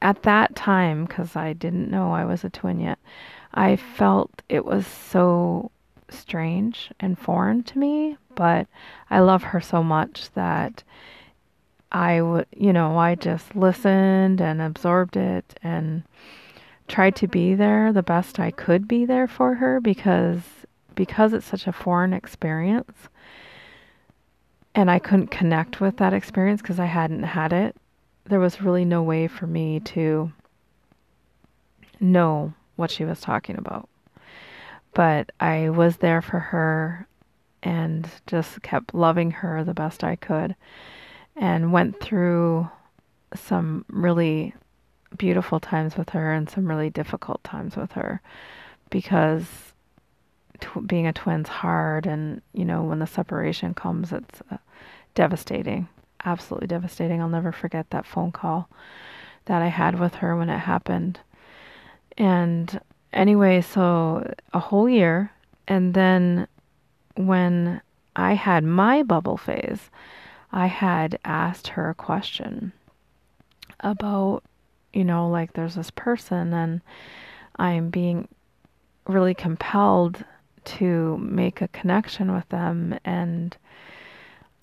at 0.00 0.22
that 0.22 0.54
time, 0.54 1.06
because 1.06 1.36
I 1.36 1.52
didn't 1.52 1.90
know 1.90 2.12
I 2.12 2.24
was 2.24 2.44
a 2.44 2.50
twin 2.50 2.80
yet, 2.80 2.98
I 3.54 3.76
felt 3.76 4.42
it 4.48 4.64
was 4.64 4.86
so 4.86 5.70
strange 6.10 6.90
and 7.00 7.18
foreign 7.18 7.62
to 7.64 7.78
me, 7.78 8.16
but 8.34 8.66
I 9.10 9.20
love 9.20 9.42
her 9.44 9.60
so 9.60 9.82
much 9.82 10.30
that 10.32 10.82
I 11.90 12.20
would, 12.20 12.46
you 12.56 12.72
know, 12.72 12.98
I 12.98 13.14
just 13.14 13.54
listened 13.54 14.40
and 14.40 14.60
absorbed 14.60 15.16
it 15.16 15.58
and 15.62 16.02
tried 16.88 17.16
to 17.16 17.28
be 17.28 17.54
there 17.54 17.92
the 17.92 18.02
best 18.02 18.40
I 18.40 18.50
could 18.50 18.88
be 18.88 19.04
there 19.04 19.28
for 19.28 19.54
her 19.54 19.80
because 19.80 20.40
because 20.94 21.32
it's 21.32 21.46
such 21.46 21.66
a 21.66 21.72
foreign 21.72 22.12
experience 22.12 23.08
and 24.74 24.90
I 24.90 24.98
couldn't 24.98 25.28
connect 25.28 25.80
with 25.80 25.98
that 25.98 26.14
experience 26.14 26.62
because 26.62 26.80
I 26.80 26.86
hadn't 26.86 27.24
had 27.24 27.52
it. 27.52 27.76
There 28.24 28.40
was 28.40 28.62
really 28.62 28.84
no 28.84 29.02
way 29.02 29.28
for 29.28 29.46
me 29.46 29.80
to 29.80 30.32
know 32.00 32.52
what 32.76 32.90
she 32.90 33.04
was 33.04 33.20
talking 33.20 33.56
about. 33.58 33.88
But 34.94 35.30
I 35.40 35.70
was 35.70 35.98
there 35.98 36.22
for 36.22 36.38
her 36.38 37.06
and 37.62 38.08
just 38.26 38.62
kept 38.62 38.94
loving 38.94 39.30
her 39.30 39.62
the 39.64 39.74
best 39.74 40.04
I 40.04 40.16
could 40.16 40.56
and 41.36 41.72
went 41.72 42.00
through 42.00 42.68
some 43.34 43.84
really 43.88 44.54
beautiful 45.16 45.60
times 45.60 45.96
with 45.96 46.10
her 46.10 46.32
and 46.32 46.48
some 46.48 46.66
really 46.66 46.90
difficult 46.90 47.42
times 47.44 47.76
with 47.76 47.92
her 47.92 48.20
because 48.90 49.71
tw- 50.62 50.86
being 50.86 51.06
a 51.06 51.12
twin's 51.12 51.48
hard 51.48 52.06
and 52.06 52.40
you 52.52 52.64
know 52.64 52.82
when 52.82 52.98
the 52.98 53.06
separation 53.06 53.74
comes 53.74 54.12
it's 54.12 54.42
uh, 54.50 54.56
devastating 55.14 55.88
absolutely 56.24 56.68
devastating. 56.68 57.20
I'll 57.20 57.28
never 57.28 57.50
forget 57.50 57.90
that 57.90 58.06
phone 58.06 58.30
call 58.30 58.68
that 59.46 59.60
i 59.60 59.66
had 59.66 59.98
with 59.98 60.14
her 60.16 60.36
when 60.36 60.48
it 60.48 60.58
happened. 60.58 61.18
And 62.16 62.80
anyway 63.12 63.60
so 63.60 64.32
a 64.52 64.60
whole 64.60 64.88
year 64.88 65.32
and 65.68 65.94
then 65.94 66.46
when 67.16 67.80
i 68.16 68.34
had 68.34 68.64
my 68.64 69.02
bubble 69.02 69.36
phase 69.36 69.90
i 70.50 70.66
had 70.66 71.18
asked 71.24 71.68
her 71.68 71.90
a 71.90 71.94
question 71.94 72.72
about 73.80 74.42
you 74.92 75.04
know, 75.04 75.28
like 75.28 75.52
there's 75.52 75.74
this 75.74 75.90
person 75.90 76.52
and 76.52 76.80
I'm 77.56 77.90
being 77.90 78.28
really 79.06 79.34
compelled 79.34 80.24
to 80.64 81.18
make 81.18 81.60
a 81.60 81.68
connection 81.68 82.32
with 82.34 82.48
them 82.48 82.98
and 83.04 83.56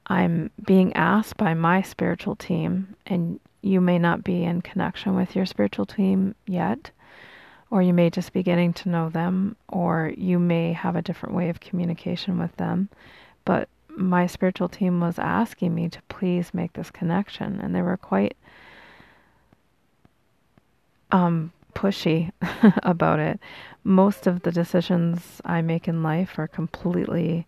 I'm 0.08 0.50
being 0.66 0.94
asked 0.94 1.38
by 1.38 1.54
my 1.54 1.82
spiritual 1.82 2.36
team 2.36 2.96
and 3.06 3.40
you 3.62 3.80
may 3.80 4.00
not 4.00 4.24
be 4.24 4.44
in 4.44 4.62
connection 4.62 5.16
with 5.16 5.36
your 5.36 5.46
spiritual 5.46 5.86
team 5.86 6.36
yet 6.48 6.92
or 7.70 7.82
you 7.82 7.94
may 7.94 8.10
just 8.10 8.34
be 8.34 8.42
getting 8.42 8.74
to 8.74 8.90
know 8.90 9.10
them 9.10 9.56
or 9.68 10.12
you 10.18 10.40
may 10.40 10.74
have 10.74 10.96
a 10.96 11.02
different 11.02 11.36
way 11.36 11.50
of 11.50 11.60
communication 11.60 12.40
with 12.40 12.56
them. 12.58 12.90
But 13.46 13.70
my 13.90 14.26
spiritual 14.26 14.70
team 14.70 15.00
was 15.00 15.20
asking 15.20 15.76
me 15.76 15.90
to 15.90 16.02
please 16.10 16.54
make 16.54 16.74
this 16.74 16.90
connection 16.90 17.60
and 17.60 17.76
they 17.76 17.82
were 17.82 17.98
quite 17.98 18.36
um, 21.12 21.52
pushy 21.80 22.30
about 22.84 23.20
it. 23.20 23.40
Most 23.84 24.28
of 24.28 24.42
the 24.42 24.52
decisions 24.52 25.42
I 25.46 25.62
make 25.62 25.88
in 25.88 26.04
life 26.04 26.38
are 26.38 26.48
completely 26.48 27.48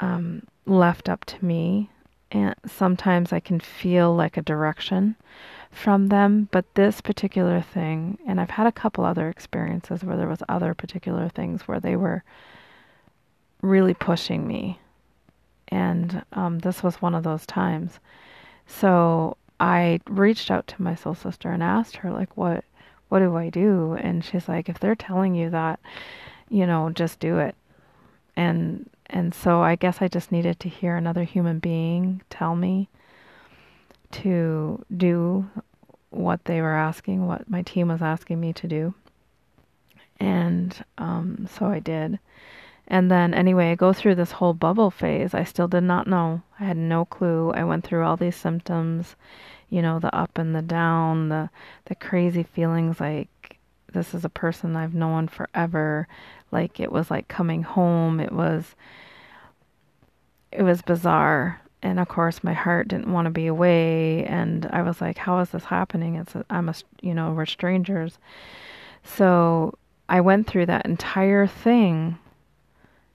um, 0.00 0.42
left 0.66 1.08
up 1.08 1.24
to 1.26 1.44
me. 1.44 1.90
And 2.32 2.54
sometimes 2.66 3.32
I 3.32 3.40
can 3.40 3.60
feel 3.60 4.14
like 4.14 4.36
a 4.36 4.42
direction 4.42 5.16
from 5.70 6.08
them. 6.08 6.48
But 6.50 6.74
this 6.74 7.00
particular 7.00 7.60
thing, 7.60 8.18
and 8.26 8.40
I've 8.40 8.50
had 8.50 8.66
a 8.66 8.72
couple 8.72 9.04
other 9.04 9.28
experiences 9.28 10.02
where 10.04 10.16
there 10.16 10.28
was 10.28 10.42
other 10.48 10.74
particular 10.74 11.28
things 11.28 11.62
where 11.62 11.80
they 11.80 11.96
were 11.96 12.24
really 13.62 13.94
pushing 13.94 14.46
me. 14.46 14.80
And 15.68 16.24
um, 16.32 16.58
this 16.60 16.82
was 16.82 17.00
one 17.00 17.14
of 17.14 17.22
those 17.22 17.46
times. 17.46 18.00
So 18.66 19.36
I 19.60 20.00
reached 20.08 20.50
out 20.50 20.66
to 20.68 20.82
my 20.82 20.96
soul 20.96 21.14
sister 21.14 21.50
and 21.50 21.62
asked 21.62 21.96
her 21.96 22.10
like 22.10 22.36
what 22.36 22.64
what 23.10 23.18
do 23.18 23.36
I 23.36 23.50
do? 23.50 23.98
And 24.00 24.24
she's 24.24 24.48
like 24.48 24.68
if 24.68 24.80
they're 24.80 24.94
telling 24.94 25.34
you 25.34 25.50
that, 25.50 25.78
you 26.48 26.66
know, 26.66 26.90
just 26.90 27.20
do 27.20 27.38
it. 27.38 27.54
And 28.36 28.88
and 29.06 29.34
so 29.34 29.60
I 29.60 29.74
guess 29.76 30.00
I 30.00 30.08
just 30.08 30.32
needed 30.32 30.58
to 30.60 30.68
hear 30.68 30.96
another 30.96 31.24
human 31.24 31.58
being 31.58 32.22
tell 32.30 32.56
me 32.56 32.88
to 34.12 34.84
do 34.96 35.50
what 36.10 36.44
they 36.44 36.60
were 36.60 36.74
asking, 36.74 37.26
what 37.26 37.48
my 37.50 37.62
team 37.62 37.88
was 37.88 38.02
asking 38.02 38.40
me 38.40 38.52
to 38.54 38.66
do. 38.66 38.94
And 40.18 40.84
um, 40.98 41.48
so 41.50 41.66
I 41.66 41.80
did. 41.80 42.18
And 42.86 43.10
then, 43.10 43.34
anyway, 43.34 43.70
I 43.70 43.74
go 43.76 43.92
through 43.92 44.16
this 44.16 44.32
whole 44.32 44.52
bubble 44.52 44.90
phase. 44.90 45.32
I 45.32 45.44
still 45.44 45.68
did 45.68 45.84
not 45.84 46.08
know. 46.08 46.42
I 46.58 46.64
had 46.64 46.76
no 46.76 47.04
clue. 47.04 47.52
I 47.52 47.62
went 47.62 47.84
through 47.84 48.04
all 48.04 48.16
these 48.16 48.34
symptoms, 48.34 49.14
you 49.70 49.80
know, 49.80 49.98
the 49.98 50.14
up 50.14 50.36
and 50.36 50.54
the 50.54 50.62
down, 50.62 51.28
the 51.28 51.50
the 51.86 51.94
crazy 51.94 52.42
feelings 52.42 53.00
like 53.00 53.58
this 53.92 54.14
is 54.14 54.24
a 54.24 54.28
person 54.28 54.76
I've 54.76 54.94
known 54.94 55.28
forever. 55.28 56.06
Like 56.50 56.80
it 56.80 56.92
was 56.92 57.10
like 57.10 57.28
coming 57.28 57.62
home. 57.62 58.20
It 58.20 58.32
was 58.32 58.74
it 60.52 60.62
was 60.62 60.82
bizarre. 60.82 61.60
And 61.82 61.98
of 61.98 62.08
course, 62.08 62.44
my 62.44 62.52
heart 62.52 62.88
didn't 62.88 63.12
want 63.12 63.26
to 63.26 63.30
be 63.30 63.46
away. 63.46 64.24
And 64.26 64.66
I 64.66 64.82
was 64.82 65.00
like, 65.00 65.16
how 65.16 65.38
is 65.38 65.50
this 65.50 65.64
happening? 65.64 66.16
It's 66.16 66.34
a, 66.34 66.44
I'm 66.50 66.68
a, 66.68 66.74
you 67.00 67.14
know, 67.14 67.32
we're 67.32 67.46
strangers. 67.46 68.18
So 69.02 69.78
I 70.08 70.20
went 70.20 70.46
through 70.46 70.66
that 70.66 70.84
entire 70.84 71.46
thing 71.46 72.18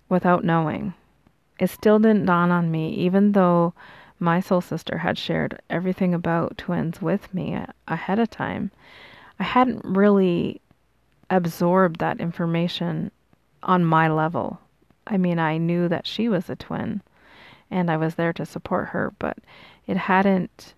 without 0.09 0.43
knowing. 0.43 0.95
It 1.59 1.69
still 1.69 1.99
didn't 1.99 2.25
dawn 2.25 2.51
on 2.51 2.71
me, 2.71 2.89
even 2.95 3.33
though 3.33 3.73
my 4.19 4.39
soul 4.39 4.61
sister 4.61 4.97
had 4.99 5.17
shared 5.17 5.61
everything 5.69 6.13
about 6.13 6.57
twins 6.57 7.01
with 7.01 7.33
me 7.33 7.57
ahead 7.87 8.19
of 8.19 8.29
time. 8.29 8.71
I 9.39 9.43
hadn't 9.43 9.83
really 9.83 10.61
absorbed 11.29 11.99
that 11.99 12.19
information 12.19 13.11
on 13.63 13.83
my 13.83 14.07
level. 14.07 14.59
I 15.07 15.17
mean, 15.17 15.39
I 15.39 15.57
knew 15.57 15.87
that 15.89 16.07
she 16.07 16.29
was 16.29 16.49
a 16.49 16.55
twin 16.55 17.01
and 17.69 17.91
I 17.91 17.97
was 17.97 18.15
there 18.15 18.33
to 18.33 18.45
support 18.45 18.89
her, 18.89 19.13
but 19.19 19.37
it 19.87 19.97
hadn't 19.97 20.73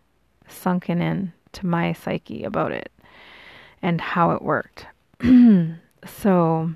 sunken 0.47 1.01
in 1.01 1.33
to 1.53 1.65
my 1.65 1.93
psyche 1.93 2.43
about 2.43 2.71
it 2.71 2.91
and 3.81 4.01
how 4.01 4.31
it 4.31 4.41
worked. 4.41 4.87
so 6.05 6.71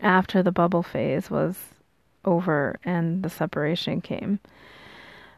after 0.00 0.42
the 0.42 0.52
bubble 0.52 0.82
phase 0.82 1.30
was 1.30 1.56
over 2.24 2.78
and 2.84 3.22
the 3.22 3.30
separation 3.30 4.00
came, 4.00 4.40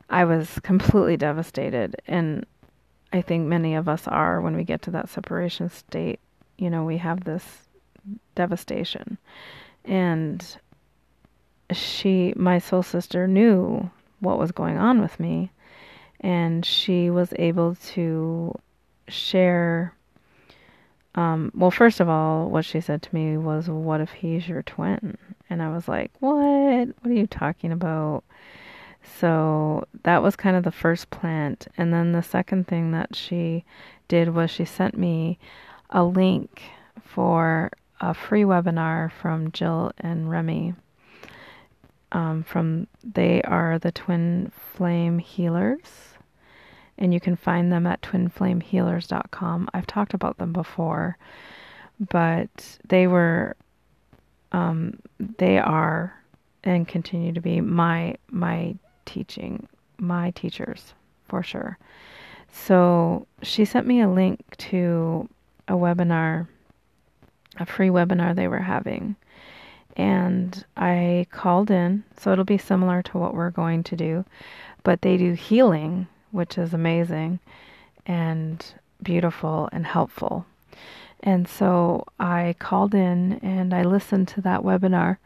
I 0.08 0.24
was 0.24 0.58
completely 0.62 1.16
devastated. 1.16 1.96
And 2.06 2.46
I 3.12 3.22
think 3.22 3.46
many 3.46 3.74
of 3.74 3.88
us 3.88 4.06
are 4.08 4.40
when 4.40 4.56
we 4.56 4.64
get 4.64 4.82
to 4.82 4.90
that 4.92 5.08
separation 5.08 5.68
state. 5.70 6.20
You 6.58 6.70
know, 6.70 6.84
we 6.84 6.98
have 6.98 7.24
this 7.24 7.44
devastation. 8.34 9.18
And 9.84 10.44
she, 11.72 12.32
my 12.36 12.58
soul 12.58 12.82
sister, 12.82 13.26
knew 13.26 13.90
what 14.20 14.38
was 14.38 14.52
going 14.52 14.78
on 14.78 15.00
with 15.00 15.18
me. 15.20 15.50
And 16.20 16.64
she 16.64 17.10
was 17.10 17.32
able 17.38 17.76
to 17.94 18.54
share 19.08 19.96
um, 21.16 21.50
well, 21.54 21.70
first 21.70 22.00
of 22.00 22.10
all, 22.10 22.50
what 22.50 22.66
she 22.66 22.80
said 22.80 23.02
to 23.02 23.14
me 23.14 23.38
was, 23.38 23.68
What 23.68 24.02
if 24.02 24.10
he's 24.10 24.46
your 24.46 24.62
twin? 24.62 25.16
And 25.48 25.62
I 25.62 25.70
was 25.70 25.88
like, 25.88 26.12
What? 26.20 26.88
What 26.88 27.10
are 27.10 27.14
you 27.14 27.26
talking 27.26 27.72
about? 27.72 28.22
So 29.18 29.86
that 30.02 30.22
was 30.22 30.36
kind 30.36 30.56
of 30.56 30.64
the 30.64 30.72
first 30.72 31.10
plant. 31.10 31.68
And 31.76 31.92
then 31.92 32.12
the 32.12 32.22
second 32.22 32.66
thing 32.66 32.92
that 32.92 33.14
she 33.14 33.64
did 34.08 34.34
was 34.34 34.50
she 34.50 34.64
sent 34.64 34.96
me 34.96 35.38
a 35.90 36.04
link 36.04 36.62
for 37.02 37.70
a 38.00 38.12
free 38.12 38.42
webinar 38.42 39.10
from 39.10 39.52
Jill 39.52 39.92
and 39.98 40.30
Remy. 40.30 40.74
Um, 42.12 42.44
from 42.44 42.86
they 43.02 43.42
are 43.42 43.78
the 43.78 43.92
twin 43.92 44.52
flame 44.74 45.18
healers 45.18 46.16
and 46.98 47.12
you 47.12 47.20
can 47.20 47.36
find 47.36 47.72
them 47.72 47.86
at 47.86 48.00
twinflamehealers.com. 48.02 49.68
I've 49.74 49.86
talked 49.86 50.14
about 50.14 50.38
them 50.38 50.52
before, 50.52 51.18
but 52.10 52.78
they 52.88 53.06
were, 53.06 53.56
um, 54.52 54.98
they 55.18 55.58
are, 55.58 56.14
and 56.64 56.88
continue 56.88 57.32
to 57.32 57.40
be 57.40 57.60
my 57.60 58.16
my 58.30 58.74
teaching, 59.06 59.66
my 59.98 60.30
teachers 60.32 60.92
for 61.28 61.42
sure. 61.42 61.78
So 62.52 63.26
she 63.42 63.64
sent 63.64 63.86
me 63.86 64.00
a 64.00 64.08
link 64.08 64.56
to 64.58 65.28
a 65.68 65.72
webinar, 65.72 66.46
a 67.58 67.66
free 67.66 67.88
webinar 67.88 68.34
they 68.34 68.48
were 68.48 68.58
having. 68.58 69.16
And 69.96 70.64
I 70.76 71.26
called 71.30 71.70
in, 71.70 72.04
so 72.18 72.30
it'll 72.30 72.44
be 72.44 72.58
similar 72.58 73.02
to 73.02 73.18
what 73.18 73.34
we're 73.34 73.50
going 73.50 73.82
to 73.84 73.96
do, 73.96 74.26
but 74.82 75.00
they 75.00 75.16
do 75.16 75.32
healing 75.32 76.06
which 76.36 76.58
is 76.58 76.74
amazing. 76.74 77.40
And 78.04 78.64
beautiful 79.02 79.68
and 79.72 79.86
helpful. 79.86 80.46
And 81.20 81.48
so 81.48 82.04
I 82.20 82.54
called 82.58 82.94
in 82.94 83.40
and 83.42 83.74
I 83.74 83.82
listened 83.82 84.28
to 84.28 84.40
that 84.42 84.60
webinar. 84.60 85.16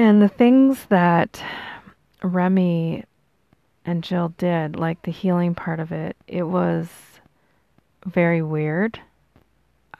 And 0.00 0.22
the 0.22 0.28
things 0.28 0.86
that 0.86 1.44
Remy 2.22 3.04
and 3.84 4.02
Jill 4.02 4.32
did, 4.38 4.74
like 4.74 5.02
the 5.02 5.10
healing 5.10 5.54
part 5.54 5.78
of 5.78 5.92
it, 5.92 6.16
it 6.26 6.44
was 6.44 6.88
very 8.06 8.40
weird. 8.40 8.98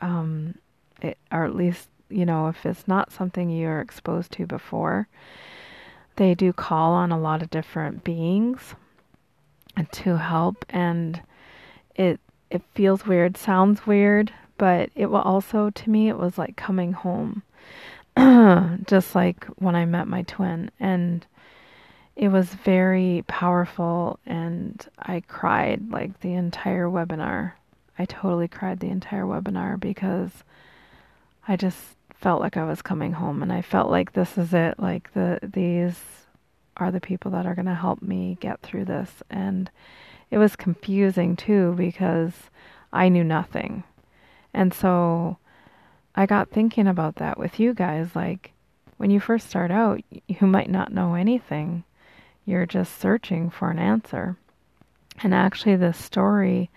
Um, 0.00 0.54
it, 1.02 1.18
or 1.30 1.44
at 1.44 1.54
least, 1.54 1.90
you 2.08 2.24
know, 2.24 2.48
if 2.48 2.64
it's 2.64 2.88
not 2.88 3.12
something 3.12 3.50
you're 3.50 3.82
exposed 3.82 4.32
to 4.32 4.46
before, 4.46 5.06
they 6.16 6.34
do 6.34 6.54
call 6.54 6.94
on 6.94 7.12
a 7.12 7.20
lot 7.20 7.42
of 7.42 7.50
different 7.50 8.02
beings 8.02 8.74
to 9.92 10.16
help 10.16 10.64
and 10.70 11.20
it 11.94 12.18
it 12.48 12.62
feels 12.74 13.06
weird, 13.06 13.36
sounds 13.36 13.86
weird, 13.86 14.32
but 14.56 14.88
it 14.94 15.10
will 15.10 15.20
also 15.20 15.68
to 15.68 15.90
me 15.90 16.08
it 16.08 16.16
was 16.16 16.38
like 16.38 16.56
coming 16.56 16.94
home. 16.94 17.42
Just 18.86 19.14
like 19.14 19.44
when 19.56 19.74
I 19.74 19.84
met 19.84 20.08
my 20.08 20.22
twin 20.22 20.70
and 20.80 21.26
it 22.16 22.28
was 22.28 22.48
very 22.48 23.24
powerful 23.28 24.18
and 24.26 24.86
I 24.98 25.20
cried 25.26 25.90
like 25.90 26.20
the 26.20 26.34
entire 26.34 26.86
webinar. 26.86 27.52
I 27.98 28.04
totally 28.04 28.48
cried 28.48 28.80
the 28.80 28.88
entire 28.90 29.24
webinar 29.24 29.78
because 29.78 30.30
I 31.46 31.56
just 31.56 31.78
felt 32.14 32.40
like 32.40 32.56
I 32.56 32.64
was 32.64 32.82
coming 32.82 33.12
home 33.12 33.42
and 33.42 33.52
I 33.52 33.62
felt 33.62 33.90
like 33.90 34.12
this 34.12 34.36
is 34.36 34.52
it 34.52 34.78
like 34.78 35.12
the 35.14 35.38
these 35.42 35.98
are 36.76 36.90
the 36.90 37.00
people 37.00 37.30
that 37.30 37.46
are 37.46 37.54
going 37.54 37.66
to 37.66 37.74
help 37.74 38.02
me 38.02 38.36
get 38.40 38.60
through 38.60 38.84
this 38.84 39.22
and 39.30 39.70
it 40.30 40.38
was 40.38 40.56
confusing 40.56 41.36
too 41.36 41.74
because 41.76 42.32
I 42.92 43.08
knew 43.08 43.24
nothing. 43.24 43.84
And 44.52 44.72
so 44.72 45.38
I 46.14 46.26
got 46.26 46.50
thinking 46.50 46.86
about 46.86 47.16
that 47.16 47.38
with 47.38 47.60
you 47.60 47.72
guys 47.74 48.14
like 48.14 48.52
when 48.96 49.10
you 49.10 49.20
first 49.20 49.48
start 49.48 49.70
out 49.70 50.00
you 50.26 50.46
might 50.46 50.70
not 50.70 50.92
know 50.92 51.14
anything. 51.14 51.84
You're 52.44 52.66
just 52.66 52.98
searching 52.98 53.50
for 53.50 53.70
an 53.70 53.78
answer. 53.78 54.36
And 55.22 55.34
actually 55.34 55.76
the 55.76 55.92
story 55.92 56.70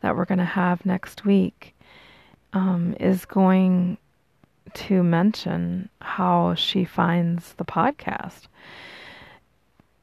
that 0.00 0.16
we're 0.16 0.24
going 0.24 0.38
to 0.38 0.44
have 0.44 0.84
next 0.86 1.24
week 1.24 1.74
um, 2.52 2.96
is 2.98 3.24
going 3.24 3.98
to 4.74 5.02
mention 5.02 5.88
how 6.00 6.54
she 6.54 6.84
finds 6.84 7.54
the 7.54 7.64
podcast. 7.64 8.42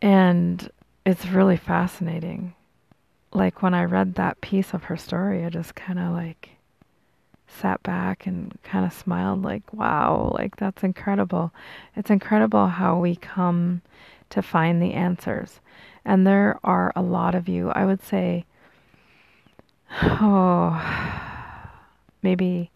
And 0.02 0.69
it's 1.06 1.26
really 1.28 1.58
fascinating. 1.58 2.54
Like 3.34 3.62
when 3.62 3.73
I 3.73 3.84
read 3.86 4.15
that 4.15 4.41
piece 4.41 4.73
of 4.73 4.86
her 4.86 4.97
story, 4.97 5.43
I 5.45 5.50
just 5.50 5.76
kind 5.76 6.00
of 6.00 6.13
like 6.13 6.57
sat 7.47 7.81
back 7.83 8.27
and 8.27 8.57
kind 8.63 8.86
of 8.86 8.93
smiled, 8.93 9.43
like, 9.43 9.63
wow, 9.73 10.33
like 10.38 10.57
that's 10.57 10.83
incredible. 10.83 11.53
It's 11.95 12.10
incredible 12.10 12.67
how 12.67 12.99
we 12.99 13.15
come 13.15 13.81
to 14.29 14.41
find 14.41 14.81
the 14.81 14.93
answers. 14.93 15.60
And 16.03 16.25
there 16.25 16.60
are 16.63 16.91
a 16.95 17.01
lot 17.01 17.36
of 17.36 17.47
you, 17.47 17.69
I 17.69 17.86
would 17.86 18.03
say, 18.03 18.45
oh, 20.01 20.81
maybe 22.21 22.71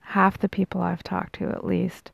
half 0.00 0.38
the 0.38 0.48
people 0.48 0.80
I've 0.80 1.02
talked 1.02 1.34
to 1.36 1.48
at 1.48 1.64
least 1.64 2.10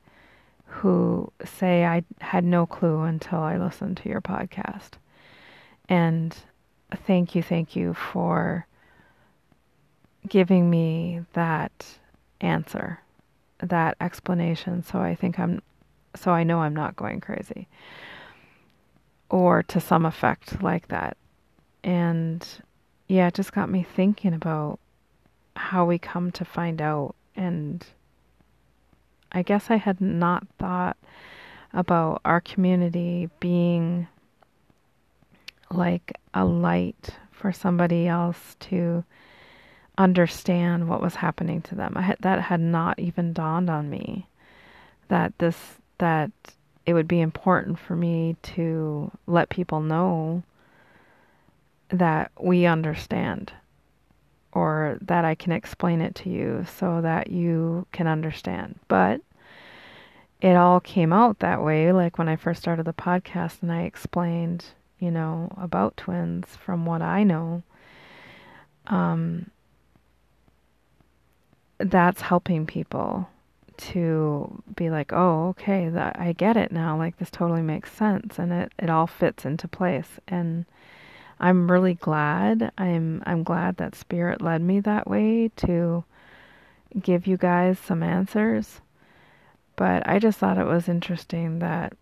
who 0.66 1.32
say 1.44 1.86
I 1.86 2.04
had 2.20 2.44
no 2.44 2.66
clue 2.66 3.02
until 3.02 3.38
I 3.38 3.56
listened 3.56 3.96
to 3.98 4.08
your 4.08 4.20
podcast. 4.20 4.92
And 5.88 6.36
thank 6.94 7.34
you, 7.34 7.42
thank 7.42 7.74
you 7.74 7.94
for 7.94 8.66
giving 10.28 10.68
me 10.70 11.22
that 11.32 11.98
answer, 12.40 13.00
that 13.58 13.96
explanation 14.00 14.82
so 14.82 14.98
I 14.98 15.14
think 15.14 15.38
I'm 15.38 15.62
so 16.14 16.30
I 16.30 16.44
know 16.44 16.60
I'm 16.60 16.74
not 16.74 16.96
going 16.96 17.20
crazy. 17.20 17.68
Or 19.28 19.62
to 19.64 19.80
some 19.80 20.06
effect 20.06 20.62
like 20.62 20.88
that. 20.88 21.16
And 21.82 22.46
yeah, 23.08 23.28
it 23.28 23.34
just 23.34 23.52
got 23.52 23.68
me 23.68 23.82
thinking 23.82 24.34
about 24.34 24.78
how 25.56 25.84
we 25.84 25.98
come 25.98 26.30
to 26.32 26.44
find 26.44 26.80
out 26.80 27.14
and 27.34 27.84
I 29.32 29.42
guess 29.42 29.70
I 29.70 29.76
had 29.76 30.00
not 30.00 30.46
thought 30.58 30.96
about 31.72 32.22
our 32.24 32.40
community 32.40 33.28
being 33.40 34.08
like 35.70 36.18
a 36.32 36.44
light 36.44 37.10
for 37.32 37.52
somebody 37.52 38.06
else 38.06 38.56
to 38.60 39.04
understand 39.98 40.88
what 40.88 41.02
was 41.02 41.16
happening 41.16 41.62
to 41.62 41.74
them. 41.74 41.94
Had, 41.94 42.18
that 42.20 42.40
had 42.40 42.61
not 42.61 42.98
even 42.98 43.32
dawned 43.32 43.70
on 43.70 43.88
me 43.88 44.26
that 45.09 45.32
this 45.38 45.56
that 45.98 46.30
it 46.85 46.94
would 46.94 47.09
be 47.09 47.20
important 47.20 47.78
for 47.78 47.96
me 47.96 48.37
to 48.42 49.11
let 49.26 49.48
people 49.48 49.80
know 49.80 50.42
that 51.88 52.30
we 52.40 52.66
understand 52.66 53.52
or 54.52 54.98
that 55.00 55.24
I 55.24 55.35
can 55.35 55.52
explain 55.52 56.00
it 56.00 56.14
to 56.16 56.30
you 56.30 56.64
so 56.78 57.00
that 57.00 57.30
you 57.30 57.87
can 57.92 58.06
understand. 58.06 58.78
But 58.88 59.20
it 60.40 60.56
all 60.56 60.80
came 60.80 61.12
out 61.12 61.40
that 61.40 61.62
way, 61.62 61.92
like 61.92 62.18
when 62.18 62.28
I 62.28 62.37
first 62.37 62.62
started 62.62 62.87
the 62.87 62.92
podcast 62.92 63.62
and 63.62 63.72
I 63.72 63.82
explained, 63.82 64.64
you 64.98 65.11
know, 65.11 65.52
about 65.59 65.96
twins 65.96 66.56
from 66.56 66.87
what 66.87 67.02
I 67.02 67.22
know. 67.22 67.62
Um, 68.87 69.50
that's 71.78 72.20
helping 72.22 72.66
people 72.66 73.28
to 73.76 74.62
be 74.74 74.90
like, 74.90 75.12
oh, 75.12 75.48
okay, 75.48 75.88
that 75.90 76.18
I 76.18 76.32
get 76.32 76.56
it 76.56 76.72
now. 76.72 76.96
Like 76.96 77.18
this 77.18 77.30
totally 77.30 77.62
makes 77.62 77.92
sense, 77.92 78.38
and 78.38 78.52
it 78.52 78.72
it 78.78 78.90
all 78.90 79.06
fits 79.06 79.44
into 79.44 79.68
place. 79.68 80.18
And 80.28 80.64
I'm 81.38 81.70
really 81.70 81.94
glad. 81.94 82.72
I'm 82.78 83.22
I'm 83.26 83.42
glad 83.42 83.76
that 83.76 83.94
spirit 83.94 84.40
led 84.40 84.62
me 84.62 84.80
that 84.80 85.08
way 85.08 85.50
to 85.56 86.04
give 87.00 87.26
you 87.26 87.36
guys 87.36 87.78
some 87.78 88.02
answers. 88.02 88.80
But 89.76 90.08
I 90.08 90.18
just 90.18 90.38
thought 90.38 90.58
it 90.58 90.66
was 90.66 90.88
interesting 90.88 91.58
that 91.58 91.92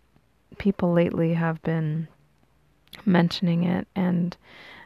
people 0.57 0.93
lately 0.93 1.33
have 1.33 1.61
been 1.63 2.07
mentioning 3.05 3.63
it 3.65 3.87
and 3.95 4.37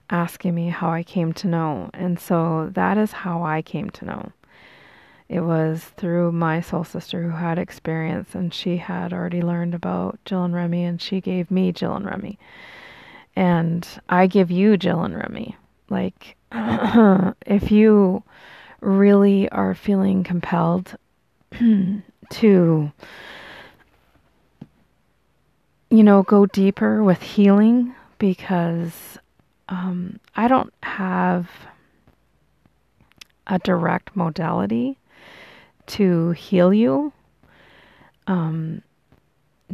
asking 0.10 0.56
me 0.56 0.69
how 0.69 0.89
I 0.89 1.04
came 1.04 1.34
to 1.34 1.47
know. 1.47 1.91
And 1.93 2.19
so 2.19 2.71
that 2.73 2.97
is 2.97 3.12
how 3.12 3.43
I 3.43 3.62
came 3.62 3.91
to 3.91 4.06
know. 4.06 4.32
It 5.30 5.42
was 5.42 5.84
through 5.96 6.32
my 6.32 6.60
soul 6.60 6.84
sister 6.84 7.24
who 7.24 7.30
had 7.30 7.60
experience 7.60 8.34
and 8.34 8.54
she 8.54 8.78
had 8.78 9.13
already 9.13 9.42
learned 9.42 9.76
about 9.76 10.20
Jill 10.26 10.44
and 10.44 10.54
Remy 10.54 10.84
and 10.84 11.02
she 11.02 11.22
gave 11.22 11.50
me 11.52 11.72
Jill 11.72 11.96
and 11.96 12.06
Remy 12.06 12.38
and 13.39 13.88
I 14.10 14.28
give 14.28 14.52
you 14.52 14.76
Jill 14.76 15.02
and 15.04 15.15
Remy. 15.15 15.56
Like, 15.89 16.36
if 16.52 17.72
you 17.72 18.22
really 18.82 19.48
are 19.50 19.74
feeling 19.74 20.26
compelled 20.26 20.96
to, 21.52 22.02
you 25.89 26.04
know, 26.04 26.24
go 26.24 26.46
deeper 26.48 27.02
with 27.02 27.22
healing, 27.22 27.96
because 28.18 29.18
um, 29.70 30.20
I 30.36 30.50
don't 30.50 30.74
have 30.84 31.50
a 33.48 33.58
direct 33.60 34.18
modality 34.18 34.99
to 35.89 36.32
heal 36.32 36.73
you. 36.73 37.12
Um, 38.28 38.82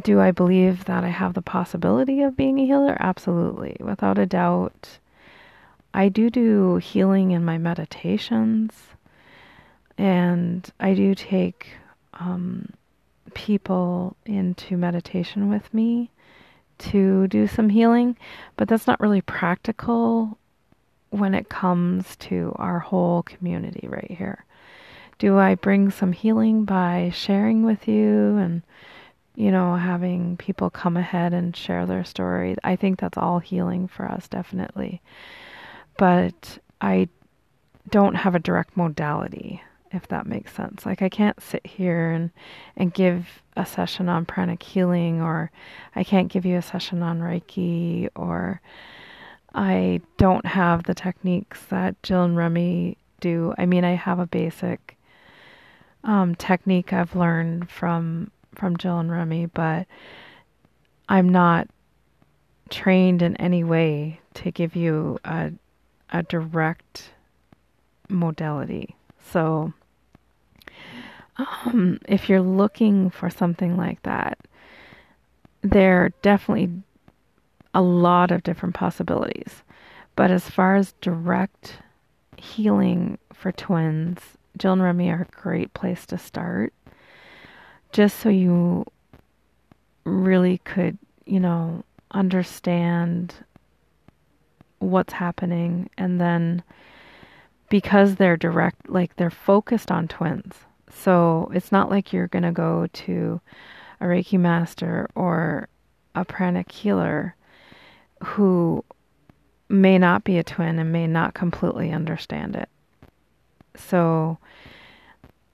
do 0.02 0.20
I 0.20 0.30
believe 0.30 0.84
that 0.84 1.04
I 1.04 1.08
have 1.08 1.34
the 1.34 1.42
possibility 1.42 2.22
of 2.22 2.36
being 2.36 2.58
a 2.58 2.66
healer? 2.66 2.96
Absolutely, 3.00 3.76
without 3.80 4.18
a 4.18 4.26
doubt. 4.26 4.98
I 5.94 6.08
do 6.08 6.28
do 6.28 6.76
healing 6.76 7.30
in 7.30 7.44
my 7.44 7.56
meditations, 7.56 8.72
and 9.96 10.70
I 10.78 10.92
do 10.94 11.14
take 11.14 11.68
um, 12.14 12.70
people 13.34 14.16
into 14.26 14.76
meditation 14.76 15.48
with 15.48 15.72
me 15.72 16.10
to 16.78 17.26
do 17.28 17.46
some 17.46 17.70
healing, 17.70 18.16
but 18.56 18.68
that's 18.68 18.86
not 18.86 19.00
really 19.00 19.22
practical 19.22 20.38
when 21.10 21.34
it 21.34 21.48
comes 21.48 22.16
to 22.16 22.54
our 22.56 22.78
whole 22.78 23.22
community 23.22 23.88
right 23.88 24.10
here. 24.10 24.44
Do 25.18 25.38
I 25.38 25.54
bring 25.54 25.90
some 25.90 26.12
healing 26.12 26.64
by 26.64 27.10
sharing 27.14 27.64
with 27.64 27.88
you 27.88 28.36
and 28.36 28.62
you 29.36 29.50
know, 29.50 29.76
having 29.76 30.38
people 30.38 30.70
come 30.70 30.96
ahead 30.96 31.34
and 31.34 31.54
share 31.54 31.84
their 31.84 32.04
story. 32.04 32.56
I 32.64 32.74
think 32.74 32.98
that's 32.98 33.18
all 33.18 33.38
healing 33.38 33.86
for 33.86 34.10
us, 34.10 34.26
definitely. 34.28 35.02
But 35.98 36.58
I 36.80 37.08
don't 37.90 38.14
have 38.14 38.34
a 38.34 38.40
direct 38.40 38.76
modality, 38.76 39.62
if 39.92 40.08
that 40.08 40.26
makes 40.26 40.54
sense. 40.54 40.86
Like 40.86 41.02
I 41.02 41.10
can't 41.10 41.40
sit 41.40 41.64
here 41.66 42.10
and 42.10 42.30
and 42.76 42.92
give 42.92 43.42
a 43.56 43.66
session 43.66 44.08
on 44.08 44.24
pranic 44.24 44.62
healing, 44.62 45.20
or 45.20 45.50
I 45.94 46.02
can't 46.02 46.32
give 46.32 46.46
you 46.46 46.56
a 46.56 46.62
session 46.62 47.02
on 47.02 47.20
Reiki, 47.20 48.08
or 48.16 48.62
I 49.54 50.00
don't 50.16 50.46
have 50.46 50.84
the 50.84 50.94
techniques 50.94 51.62
that 51.68 52.02
Jill 52.02 52.24
and 52.24 52.36
Remy 52.36 52.96
do. 53.20 53.54
I 53.58 53.66
mean, 53.66 53.84
I 53.84 53.94
have 53.94 54.18
a 54.18 54.26
basic 54.26 54.95
um, 56.06 56.34
technique 56.36 56.92
I've 56.92 57.14
learned 57.14 57.68
from 57.68 58.30
from 58.54 58.78
Jill 58.78 58.98
and 58.98 59.10
Remy, 59.10 59.46
but 59.46 59.86
I'm 61.10 61.28
not 61.28 61.68
trained 62.70 63.20
in 63.20 63.36
any 63.36 63.62
way 63.62 64.20
to 64.34 64.50
give 64.50 64.74
you 64.74 65.18
a 65.24 65.52
a 66.10 66.22
direct 66.22 67.10
modality. 68.08 68.94
So, 69.32 69.72
um, 71.36 71.98
if 72.08 72.28
you're 72.28 72.40
looking 72.40 73.10
for 73.10 73.28
something 73.28 73.76
like 73.76 74.02
that, 74.04 74.38
there 75.62 76.04
are 76.04 76.10
definitely 76.22 76.70
a 77.74 77.82
lot 77.82 78.30
of 78.30 78.44
different 78.44 78.76
possibilities. 78.76 79.62
But 80.14 80.30
as 80.30 80.48
far 80.48 80.76
as 80.76 80.94
direct 81.00 81.78
healing 82.36 83.18
for 83.34 83.52
twins, 83.52 84.20
Jill 84.56 84.72
and 84.72 84.82
Remy 84.82 85.10
are 85.10 85.26
a 85.28 85.40
great 85.40 85.74
place 85.74 86.06
to 86.06 86.18
start. 86.18 86.72
Just 87.92 88.18
so 88.18 88.28
you 88.28 88.84
really 90.04 90.58
could, 90.58 90.98
you 91.24 91.40
know, 91.40 91.84
understand 92.10 93.34
what's 94.78 95.14
happening 95.14 95.90
and 95.96 96.20
then 96.20 96.62
because 97.68 98.16
they're 98.16 98.36
direct 98.36 98.88
like 98.88 99.16
they're 99.16 99.30
focused 99.30 99.90
on 99.90 100.06
twins 100.06 100.54
so 100.90 101.50
it's 101.54 101.72
not 101.72 101.90
like 101.90 102.12
you're 102.12 102.28
going 102.28 102.42
to 102.42 102.52
go 102.52 102.86
to 102.92 103.40
a 104.00 104.04
reiki 104.04 104.38
master 104.38 105.08
or 105.14 105.68
a 106.14 106.24
pranic 106.24 106.70
healer 106.70 107.34
who 108.22 108.84
may 109.68 109.98
not 109.98 110.24
be 110.24 110.38
a 110.38 110.44
twin 110.44 110.78
and 110.78 110.92
may 110.92 111.06
not 111.06 111.34
completely 111.34 111.90
understand 111.90 112.54
it 112.54 112.68
so 113.78 114.38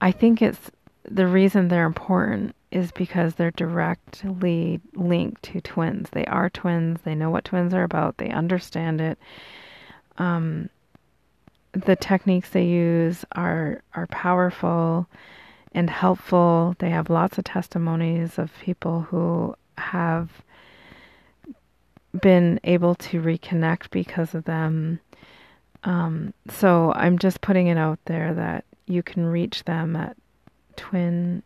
i 0.01 0.11
think 0.11 0.41
it's 0.41 0.71
the 1.09 1.27
reason 1.27 1.67
they're 1.67 1.85
important 1.85 2.55
is 2.73 2.91
because 2.91 3.35
they're 3.35 3.51
directly 3.51 4.81
linked 4.95 5.43
to 5.43 5.61
twins. 5.61 6.09
They 6.11 6.25
are 6.25 6.49
twins. 6.49 7.01
They 7.03 7.13
know 7.13 7.29
what 7.29 7.45
twins 7.45 7.73
are 7.73 7.83
about. 7.83 8.17
They 8.17 8.29
understand 8.31 8.99
it. 8.99 9.19
Um, 10.17 10.69
the 11.73 11.95
techniques 11.95 12.49
they 12.49 12.65
use 12.65 13.25
are 13.33 13.83
are 13.93 14.07
powerful 14.07 15.07
and 15.73 15.89
helpful. 15.89 16.75
They 16.79 16.89
have 16.89 17.09
lots 17.09 17.37
of 17.37 17.43
testimonies 17.43 18.39
of 18.39 18.51
people 18.59 19.01
who 19.01 19.55
have 19.77 20.29
been 22.21 22.59
able 22.63 22.95
to 22.95 23.21
reconnect 23.21 23.91
because 23.91 24.33
of 24.33 24.45
them. 24.45 24.99
Um, 25.83 26.33
so 26.49 26.93
I'm 26.95 27.19
just 27.19 27.41
putting 27.41 27.67
it 27.67 27.77
out 27.77 27.99
there 28.05 28.33
that 28.33 28.65
you 28.85 29.03
can 29.03 29.25
reach 29.25 29.65
them 29.65 29.95
at 29.95 30.17
twin 30.75 31.43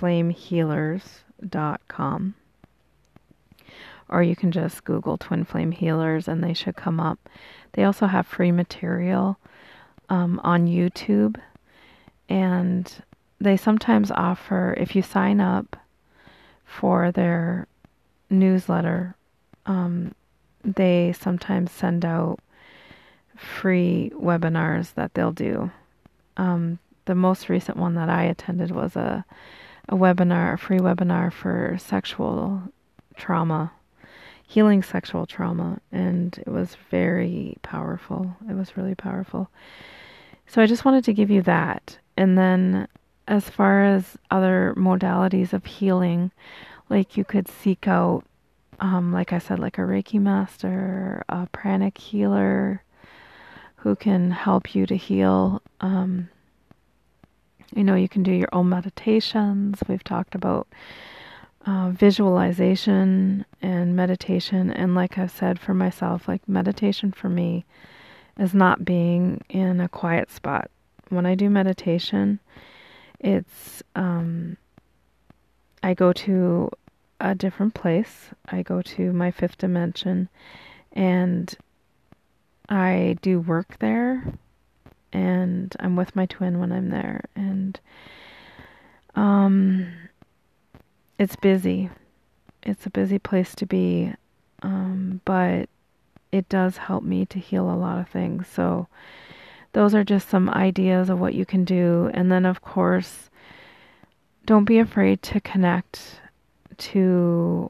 twinflamehealers.com. 0.00 2.34
Or 4.08 4.22
you 4.22 4.34
can 4.34 4.50
just 4.50 4.84
Google 4.84 5.18
Twin 5.18 5.44
Flame 5.44 5.72
Healers 5.72 6.26
and 6.26 6.42
they 6.42 6.54
should 6.54 6.76
come 6.76 6.98
up. 6.98 7.28
They 7.72 7.84
also 7.84 8.06
have 8.06 8.26
free 8.26 8.50
material 8.50 9.36
um, 10.08 10.40
on 10.42 10.66
YouTube. 10.66 11.38
And 12.28 12.92
they 13.40 13.56
sometimes 13.56 14.10
offer, 14.10 14.74
if 14.76 14.96
you 14.96 15.02
sign 15.02 15.40
up 15.40 15.76
for 16.64 17.12
their 17.12 17.68
newsletter, 18.28 19.14
um, 19.66 20.12
they 20.64 21.14
sometimes 21.18 21.70
send 21.70 22.04
out 22.04 22.40
free 23.40 24.12
webinars 24.14 24.94
that 24.94 25.14
they'll 25.14 25.32
do. 25.32 25.70
Um, 26.36 26.78
the 27.06 27.14
most 27.14 27.48
recent 27.48 27.76
one 27.76 27.94
that 27.94 28.08
I 28.08 28.24
attended 28.24 28.70
was 28.70 28.96
a 28.96 29.24
a 29.88 29.96
webinar, 29.96 30.54
a 30.54 30.56
free 30.56 30.78
webinar 30.78 31.32
for 31.32 31.76
sexual 31.78 32.62
trauma, 33.16 33.72
healing 34.46 34.82
sexual 34.82 35.26
trauma, 35.26 35.80
and 35.90 36.38
it 36.38 36.48
was 36.48 36.76
very 36.90 37.56
powerful. 37.62 38.36
It 38.48 38.54
was 38.54 38.76
really 38.76 38.94
powerful. 38.94 39.50
So 40.46 40.62
I 40.62 40.66
just 40.66 40.84
wanted 40.84 41.04
to 41.04 41.12
give 41.12 41.30
you 41.30 41.42
that. 41.42 41.98
And 42.16 42.38
then 42.38 42.86
as 43.26 43.50
far 43.50 43.82
as 43.84 44.16
other 44.30 44.74
modalities 44.76 45.52
of 45.52 45.64
healing, 45.64 46.30
like 46.88 47.16
you 47.16 47.24
could 47.24 47.48
seek 47.48 47.88
out, 47.88 48.24
um, 48.78 49.12
like 49.12 49.32
I 49.32 49.38
said, 49.38 49.58
like 49.58 49.78
a 49.78 49.82
Reiki 49.82 50.20
master, 50.20 51.24
a 51.28 51.48
pranic 51.52 51.98
healer 51.98 52.82
who 53.82 53.96
can 53.96 54.30
help 54.30 54.74
you 54.74 54.86
to 54.86 54.96
heal. 54.96 55.62
Um, 55.80 56.28
you 57.74 57.84
know, 57.84 57.94
you 57.94 58.08
can 58.08 58.22
do 58.22 58.32
your 58.32 58.48
own 58.52 58.68
meditations. 58.68 59.80
We've 59.88 60.04
talked 60.04 60.34
about 60.34 60.68
uh, 61.66 61.90
visualization 61.90 63.44
and 63.62 63.96
meditation. 63.96 64.70
And 64.70 64.94
like 64.94 65.18
I've 65.18 65.30
said 65.30 65.58
for 65.58 65.72
myself, 65.72 66.28
like 66.28 66.46
meditation 66.48 67.12
for 67.12 67.28
me 67.28 67.64
is 68.38 68.54
not 68.54 68.84
being 68.84 69.42
in 69.48 69.80
a 69.80 69.88
quiet 69.88 70.30
spot. 70.30 70.70
When 71.08 71.26
I 71.26 71.34
do 71.34 71.48
meditation, 71.48 72.38
it's, 73.18 73.82
um, 73.94 74.56
I 75.82 75.94
go 75.94 76.12
to 76.12 76.70
a 77.20 77.34
different 77.34 77.74
place. 77.74 78.30
I 78.46 78.62
go 78.62 78.82
to 78.82 79.12
my 79.12 79.30
fifth 79.30 79.58
dimension 79.58 80.28
and 80.92 81.54
I 82.70 83.16
do 83.20 83.40
work 83.40 83.78
there 83.80 84.22
and 85.12 85.74
I'm 85.80 85.96
with 85.96 86.14
my 86.14 86.26
twin 86.26 86.60
when 86.60 86.70
I'm 86.70 86.90
there 86.90 87.24
and 87.34 87.78
um 89.16 89.92
it's 91.18 91.36
busy. 91.36 91.90
It's 92.62 92.86
a 92.86 92.90
busy 92.90 93.18
place 93.18 93.54
to 93.56 93.66
be. 93.66 94.14
Um 94.62 95.20
but 95.24 95.68
it 96.30 96.48
does 96.48 96.76
help 96.76 97.02
me 97.02 97.26
to 97.26 97.40
heal 97.40 97.68
a 97.68 97.74
lot 97.74 97.98
of 97.98 98.08
things. 98.08 98.46
So 98.46 98.86
those 99.72 99.94
are 99.94 100.04
just 100.04 100.28
some 100.28 100.48
ideas 100.48 101.10
of 101.10 101.18
what 101.18 101.34
you 101.34 101.44
can 101.44 101.64
do 101.64 102.08
and 102.14 102.30
then 102.30 102.46
of 102.46 102.62
course 102.62 103.30
don't 104.46 104.64
be 104.64 104.78
afraid 104.78 105.22
to 105.22 105.40
connect 105.40 106.20
to 106.78 107.68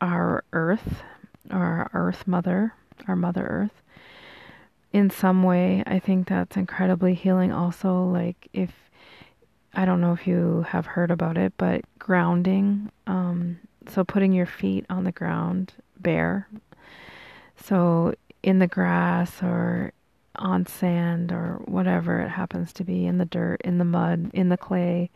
our 0.00 0.44
earth, 0.52 1.02
our 1.50 1.90
earth 1.92 2.26
mother, 2.26 2.74
our 3.06 3.16
mother 3.16 3.46
earth 3.46 3.83
in 4.94 5.10
some 5.10 5.42
way. 5.42 5.82
I 5.86 5.98
think 5.98 6.28
that's 6.28 6.56
incredibly 6.56 7.14
healing 7.14 7.52
also 7.52 8.04
like 8.04 8.48
if 8.54 8.70
I 9.74 9.84
don't 9.84 10.00
know 10.00 10.12
if 10.12 10.24
you 10.24 10.64
have 10.68 10.86
heard 10.86 11.10
about 11.10 11.36
it, 11.36 11.52
but 11.58 11.82
grounding 11.98 12.90
um 13.08 13.58
so 13.88 14.04
putting 14.04 14.32
your 14.32 14.46
feet 14.46 14.86
on 14.88 15.04
the 15.04 15.12
ground 15.12 15.74
bare. 15.98 16.48
So 17.56 18.14
in 18.42 18.60
the 18.60 18.68
grass 18.68 19.42
or 19.42 19.92
on 20.36 20.64
sand 20.66 21.32
or 21.32 21.60
whatever 21.64 22.20
it 22.20 22.28
happens 22.28 22.72
to 22.74 22.84
be 22.84 23.04
in 23.04 23.18
the 23.18 23.24
dirt, 23.24 23.60
in 23.62 23.78
the 23.78 23.84
mud, 23.84 24.30
in 24.32 24.48
the 24.48 24.56
clay, 24.56 25.10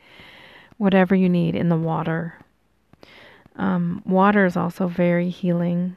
whatever 0.77 1.15
you 1.15 1.29
need 1.29 1.55
in 1.55 1.69
the 1.69 1.77
water. 1.77 2.35
Um, 3.55 4.03
water 4.05 4.45
is 4.45 4.57
also 4.57 4.89
very 4.89 5.31
healing. 5.31 5.97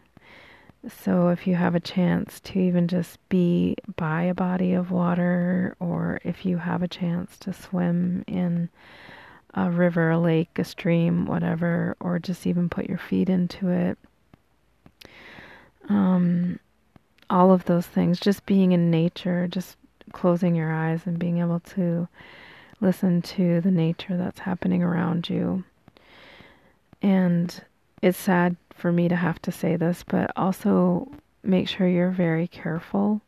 So, 0.88 1.30
if 1.30 1.46
you 1.46 1.56
have 1.56 1.76
a 1.76 1.80
chance 1.80 2.40
to 2.40 2.60
even 2.60 2.88
just 2.88 3.20
be 3.30 3.76
by 3.98 4.24
a 4.24 4.34
body 4.34 4.74
of 4.74 4.90
water, 4.90 5.76
or 5.80 6.20
if 6.24 6.44
you 6.44 6.58
have 6.58 6.82
a 6.82 6.88
chance 6.88 7.38
to 7.40 7.54
swim 7.54 8.24
in 8.26 8.70
a 9.54 9.70
river, 9.70 10.10
a 10.10 10.20
lake, 10.20 10.58
a 10.58 10.64
stream, 10.64 11.28
whatever, 11.28 11.96
or 12.00 12.18
just 12.18 12.48
even 12.48 12.68
put 12.68 12.90
your 12.90 12.98
feet 12.98 13.30
into 13.30 13.70
it, 13.70 13.98
um, 15.88 16.60
all 17.30 17.52
of 17.52 17.66
those 17.66 17.86
things, 17.86 18.20
just 18.20 18.46
being 18.48 18.72
in 18.72 18.90
nature, 18.90 19.48
just 19.48 19.78
closing 20.14 20.56
your 20.56 20.72
eyes 20.72 21.02
and 21.06 21.20
being 21.20 21.40
able 21.40 21.60
to 21.60 22.08
listen 22.80 23.22
to 23.22 23.62
the 23.62 23.72
nature 23.72 24.18
that's 24.18 24.40
happening 24.40 24.82
around 24.82 25.30
you. 25.30 25.64
And 27.04 27.64
it's 28.02 28.18
sad 28.18 28.56
for 28.82 28.92
me 28.92 29.08
to 29.08 29.16
have 29.16 29.40
to 29.44 29.52
say 29.52 29.76
this, 29.76 30.04
but 30.08 30.32
also 30.36 31.08
make 31.44 31.68
sure 31.68 31.88
you're 31.88 32.10
very 32.10 32.48
careful 32.48 33.22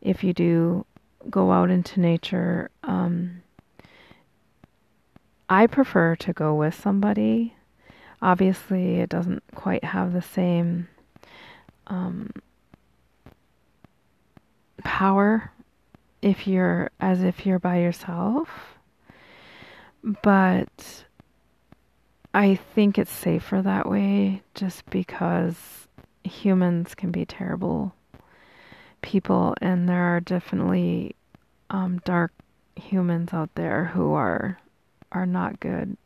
if 0.00 0.22
you 0.22 0.32
do 0.32 0.86
go 1.28 1.50
out 1.50 1.70
into 1.70 2.00
nature. 2.00 2.70
Um, 2.84 3.42
I 5.48 5.66
prefer 5.66 6.14
to 6.16 6.32
go 6.32 6.54
with 6.54 6.74
somebody. 6.74 7.54
Obviously, 8.22 9.00
it 9.00 9.10
doesn't 9.10 9.42
quite 9.54 9.84
have 9.84 10.12
the 10.12 10.22
same 10.22 10.88
um, 11.88 12.30
power 14.84 15.50
if 16.22 16.46
you're 16.46 16.90
as 17.00 17.22
if 17.22 17.44
you're 17.44 17.58
by 17.58 17.78
yourself. 17.78 18.48
But 20.22 21.05
I 22.36 22.56
think 22.56 22.98
it's 22.98 23.10
safer 23.10 23.62
that 23.62 23.88
way 23.88 24.42
just 24.54 24.84
because 24.90 25.88
humans 26.22 26.94
can 26.94 27.10
be 27.10 27.24
terrible 27.24 27.94
people, 29.00 29.54
and 29.62 29.88
there 29.88 30.02
are 30.14 30.20
definitely 30.20 31.16
um, 31.70 32.02
dark 32.04 32.32
humans 32.74 33.32
out 33.32 33.54
there 33.54 33.86
who 33.86 34.12
are 34.12 34.58
are 35.12 35.24
not 35.24 35.60
good. 35.60 35.96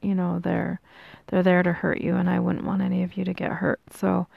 You 0.00 0.14
know, 0.14 0.38
they're 0.38 0.80
they're 1.26 1.42
there 1.42 1.64
to 1.64 1.72
hurt 1.72 2.00
you, 2.00 2.14
and 2.14 2.30
I 2.30 2.38
wouldn't 2.38 2.64
want 2.64 2.80
any 2.80 3.02
of 3.02 3.16
you 3.16 3.24
to 3.24 3.34
get 3.34 3.50
hurt. 3.50 3.80
So, 3.90 4.28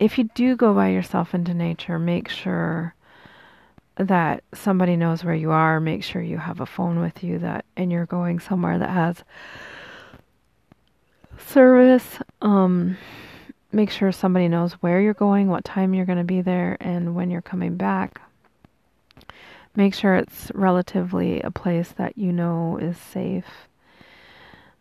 if 0.00 0.18
you 0.18 0.30
do 0.34 0.56
go 0.56 0.74
by 0.74 0.88
yourself 0.88 1.32
into 1.32 1.54
nature, 1.54 1.96
make 1.96 2.28
sure 2.28 2.96
that 4.06 4.42
somebody 4.54 4.96
knows 4.96 5.24
where 5.24 5.34
you 5.34 5.50
are. 5.50 5.80
Make 5.80 6.02
sure 6.02 6.22
you 6.22 6.38
have 6.38 6.60
a 6.60 6.66
phone 6.66 7.00
with 7.00 7.22
you 7.22 7.38
that, 7.40 7.64
and 7.76 7.92
you're 7.92 8.06
going 8.06 8.40
somewhere 8.40 8.78
that 8.78 8.90
has 8.90 9.24
service. 11.38 12.18
Um, 12.40 12.96
make 13.72 13.90
sure 13.90 14.12
somebody 14.12 14.48
knows 14.48 14.72
where 14.74 15.00
you're 15.00 15.14
going, 15.14 15.48
what 15.48 15.64
time 15.64 15.94
you're 15.94 16.06
going 16.06 16.18
to 16.18 16.24
be 16.24 16.40
there, 16.40 16.76
and 16.80 17.14
when 17.14 17.30
you're 17.30 17.42
coming 17.42 17.76
back. 17.76 18.20
Make 19.76 19.94
sure 19.94 20.16
it's 20.16 20.50
relatively 20.54 21.40
a 21.42 21.50
place 21.50 21.92
that 21.96 22.18
you 22.18 22.32
know 22.32 22.76
is 22.78 22.98
safe 22.98 23.68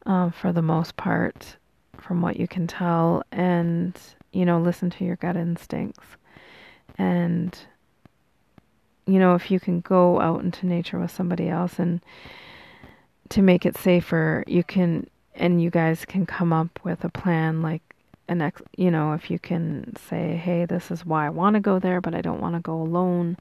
um, 0.06 0.32
for 0.32 0.52
the 0.52 0.64
most 0.64 0.96
part, 0.96 1.58
from 1.98 2.22
what 2.22 2.38
you 2.38 2.48
can 2.48 2.66
tell, 2.66 3.24
and 3.32 4.00
you 4.32 4.46
know, 4.46 4.60
listen 4.60 4.90
to 4.92 5.06
your 5.06 5.16
gut 5.16 5.36
instincts. 5.36 6.06
And 6.98 7.58
you 9.10 9.20
know, 9.20 9.36
if 9.36 9.50
you 9.50 9.60
can 9.60 9.82
go 9.82 10.20
out 10.20 10.42
into 10.42 10.66
nature 10.66 11.00
with 11.00 11.12
somebody 11.12 11.50
else 11.50 11.80
and 11.80 12.02
to 13.30 13.42
make 13.42 13.66
it 13.66 13.78
safer, 13.78 14.44
you 14.48 14.64
can 14.64 15.08
and 15.36 15.62
you 15.62 15.70
guys 15.70 16.06
can 16.06 16.26
come 16.26 16.52
up 16.52 16.80
with 16.84 17.04
a 17.04 17.10
plan 17.10 17.62
like 17.62 17.82
an 18.28 18.42
ex 18.42 18.62
you 18.78 18.92
know 18.92 19.14
if 19.14 19.32
you 19.32 19.40
can 19.40 19.96
say 19.96 20.36
hey 20.36 20.66
this 20.66 20.92
is 20.92 21.04
why 21.06 21.26
i 21.26 21.30
want 21.30 21.56
to 21.56 21.60
go 21.60 21.80
there 21.80 22.00
but 22.00 22.14
i 22.14 22.22
don't 22.22 22.42
want 22.42 22.56
to 22.56 22.62
go 22.62 22.74
alone. 22.74 23.38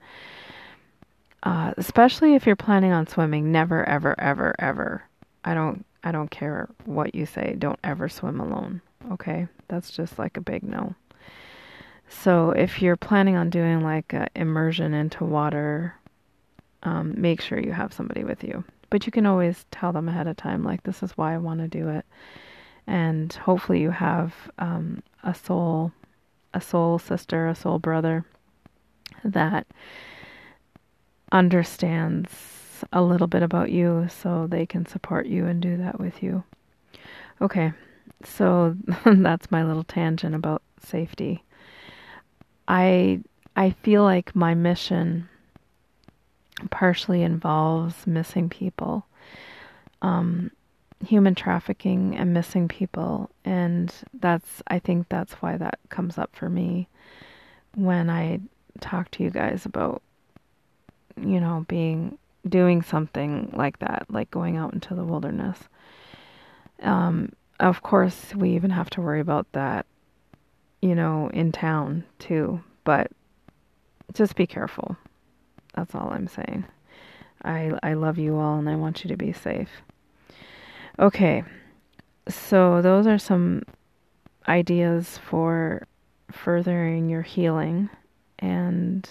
Uh, 1.42 1.72
especially 1.76 2.34
if 2.34 2.46
you're 2.46 2.56
planning 2.56 2.90
on 2.90 3.06
swimming 3.06 3.52
never 3.52 3.88
ever 3.88 4.18
ever 4.18 4.54
ever. 4.58 5.04
I 5.44 5.54
don't 5.54 5.84
i 6.02 6.12
don't 6.12 6.30
care 6.30 6.68
what 6.84 7.14
you 7.14 7.26
say 7.26 7.54
don't 7.58 7.78
ever 7.84 8.08
swim 8.08 8.40
alone 8.40 8.80
okay? 9.12 9.46
That's 9.68 9.90
just 9.90 10.18
like 10.18 10.36
a 10.36 10.40
big 10.40 10.62
no 10.62 10.94
so 12.08 12.50
if 12.50 12.80
you're 12.80 12.96
planning 12.96 13.36
on 13.36 13.50
doing 13.50 13.82
like 13.82 14.14
immersion 14.34 14.94
into 14.94 15.24
water 15.24 15.94
um, 16.82 17.14
make 17.20 17.40
sure 17.40 17.58
you 17.58 17.72
have 17.72 17.92
somebody 17.92 18.24
with 18.24 18.42
you 18.42 18.64
but 18.90 19.06
you 19.06 19.12
can 19.12 19.26
always 19.26 19.66
tell 19.70 19.92
them 19.92 20.08
ahead 20.08 20.26
of 20.26 20.36
time, 20.36 20.64
like, 20.64 20.82
this 20.82 21.02
is 21.02 21.12
why 21.12 21.34
I 21.34 21.38
want 21.38 21.60
to 21.60 21.68
do 21.68 21.88
it. 21.88 22.06
And 22.86 23.32
hopefully 23.32 23.80
you 23.80 23.90
have 23.90 24.34
um, 24.58 25.02
a 25.22 25.34
soul, 25.34 25.92
a 26.54 26.60
soul 26.60 26.98
sister, 26.98 27.48
a 27.48 27.54
soul 27.54 27.78
brother 27.78 28.24
that 29.24 29.66
understands 31.30 32.84
a 32.92 33.02
little 33.02 33.26
bit 33.26 33.42
about 33.42 33.70
you 33.70 34.08
so 34.08 34.46
they 34.46 34.64
can 34.64 34.86
support 34.86 35.26
you 35.26 35.46
and 35.46 35.60
do 35.60 35.76
that 35.76 36.00
with 36.00 36.22
you. 36.22 36.44
Okay, 37.42 37.72
so 38.24 38.74
that's 39.04 39.50
my 39.50 39.62
little 39.62 39.84
tangent 39.84 40.34
about 40.34 40.62
safety. 40.82 41.42
I 42.68 43.20
I 43.56 43.70
feel 43.70 44.04
like 44.04 44.36
my 44.36 44.54
mission 44.54 45.28
partially 46.70 47.22
involves 47.22 48.06
missing 48.06 48.48
people, 48.48 49.06
um, 50.02 50.50
human 51.04 51.34
trafficking, 51.34 52.16
and 52.16 52.34
missing 52.34 52.68
people. 52.68 53.30
And 53.44 53.92
that's, 54.14 54.62
I 54.68 54.78
think 54.78 55.08
that's 55.08 55.34
why 55.34 55.56
that 55.56 55.78
comes 55.88 56.18
up 56.18 56.34
for 56.34 56.48
me 56.48 56.88
when 57.74 58.10
I 58.10 58.40
talk 58.80 59.10
to 59.12 59.22
you 59.22 59.30
guys 59.30 59.66
about, 59.66 60.02
you 61.16 61.40
know, 61.40 61.64
being, 61.68 62.18
doing 62.48 62.82
something 62.82 63.52
like 63.56 63.78
that, 63.80 64.06
like 64.08 64.30
going 64.30 64.56
out 64.56 64.72
into 64.72 64.94
the 64.94 65.04
wilderness. 65.04 65.58
Um, 66.82 67.32
of 67.60 67.82
course, 67.82 68.34
we 68.34 68.50
even 68.50 68.70
have 68.70 68.90
to 68.90 69.00
worry 69.00 69.20
about 69.20 69.50
that, 69.52 69.86
you 70.80 70.94
know, 70.94 71.30
in 71.32 71.52
town 71.52 72.04
too, 72.18 72.60
but 72.84 73.10
just 74.14 74.36
be 74.36 74.46
careful. 74.46 74.96
That's 75.74 75.94
all 75.94 76.10
I'm 76.10 76.28
saying. 76.28 76.64
I 77.44 77.72
I 77.82 77.94
love 77.94 78.18
you 78.18 78.36
all 78.36 78.58
and 78.58 78.68
I 78.68 78.76
want 78.76 79.04
you 79.04 79.08
to 79.08 79.16
be 79.16 79.32
safe. 79.32 79.70
Okay. 80.98 81.44
So 82.28 82.82
those 82.82 83.06
are 83.06 83.18
some 83.18 83.62
ideas 84.48 85.18
for 85.18 85.86
furthering 86.30 87.08
your 87.08 87.22
healing 87.22 87.88
and 88.38 89.08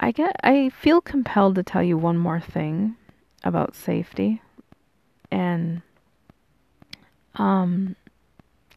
I 0.00 0.10
get 0.10 0.36
I 0.42 0.70
feel 0.70 1.00
compelled 1.00 1.54
to 1.56 1.62
tell 1.62 1.82
you 1.82 1.96
one 1.96 2.16
more 2.16 2.40
thing 2.40 2.96
about 3.44 3.76
safety 3.76 4.40
and 5.30 5.82
um 7.36 7.96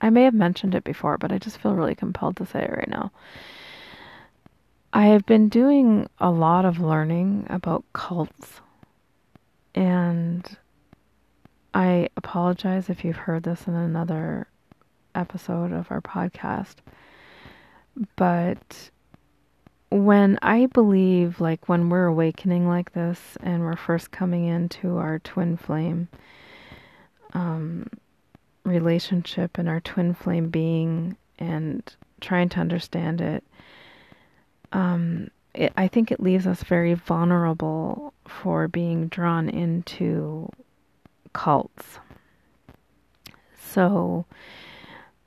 I 0.06 0.12
may 0.12 0.26
have 0.26 0.36
mentioned 0.36 0.76
it 0.76 0.84
before, 0.84 1.18
but 1.18 1.32
I 1.32 1.40
just 1.40 1.58
feel 1.58 1.74
really 1.74 1.96
compelled 1.96 2.38
to 2.38 2.46
say 2.46 2.62
it 2.62 2.70
right 2.70 2.88
now. 2.88 3.12
I 4.94 5.08
have 5.08 5.26
been 5.26 5.50
doing 5.50 6.08
a 6.20 6.30
lot 6.30 6.64
of 6.64 6.80
learning 6.80 7.48
about 7.50 7.84
cults, 7.92 8.62
and 9.74 10.46
I 11.74 12.10
apologize 12.16 12.88
if 12.88 13.04
you've 13.04 13.16
heard 13.16 13.42
this 13.42 13.66
in 13.66 13.74
another 13.74 14.46
episode 15.16 15.72
of 15.72 15.88
our 15.90 16.02
podcast. 16.02 16.76
But 18.16 18.92
when 19.90 20.38
I 20.44 20.68
believe, 20.68 21.42
like 21.42 21.68
when 21.68 21.90
we're 21.90 22.06
awakening 22.06 22.68
like 22.68 22.94
this 22.94 23.40
and 23.42 23.64
we're 23.64 23.76
first 23.76 24.12
coming 24.12 24.46
into 24.46 24.98
our 24.98 25.18
twin 25.18 25.58
flame 25.58 26.10
um, 27.34 27.88
relationship 28.66 29.58
and 29.58 29.70
our 29.70 29.80
twin 29.80 30.14
flame 30.14 30.50
being 30.50 31.18
and 31.40 31.96
trying 32.22 32.50
to 32.50 32.60
understand 32.60 33.22
it, 33.22 33.44
um, 34.72 35.30
it, 35.54 35.72
I 35.78 35.88
think 35.88 36.12
it 36.12 36.20
leaves 36.20 36.48
us 36.48 36.64
very 36.64 36.94
vulnerable 36.94 38.14
for 38.28 38.68
being 38.68 39.08
drawn 39.08 39.50
into 39.50 40.50
cults. 41.34 42.00
So 43.72 44.26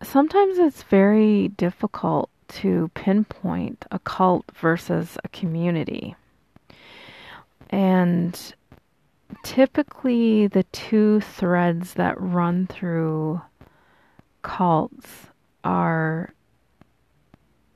sometimes 0.02 0.58
it's 0.58 0.82
very 0.84 1.48
difficult 1.48 2.30
to 2.48 2.90
pinpoint 2.94 3.84
a 3.90 3.98
cult 3.98 4.44
versus 4.54 5.18
a 5.22 5.28
community. 5.28 6.16
And 7.70 8.54
typically, 9.42 10.46
the 10.46 10.64
two 10.64 11.20
threads 11.20 11.94
that 11.94 12.20
run 12.20 12.66
through 12.66 13.40
cults 14.42 15.26
are 15.64 16.32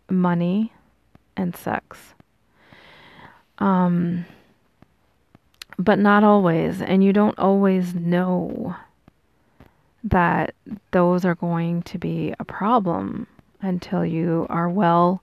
money 0.09 0.73
and 1.37 1.57
sex. 1.57 2.15
Um, 3.59 4.25
but 5.79 5.99
not 5.99 6.25
always. 6.25 6.81
And 6.81 7.03
you 7.03 7.13
don't 7.13 7.39
always 7.39 7.95
know 7.95 8.77
that 10.05 10.55
those 10.91 11.25
are 11.25 11.35
going 11.35 11.83
to 11.83 11.99
be 11.99 12.35
a 12.39 12.45
problem 12.45 13.27
until 13.61 14.05
you 14.05 14.47
are 14.51 14.69
well 14.69 15.23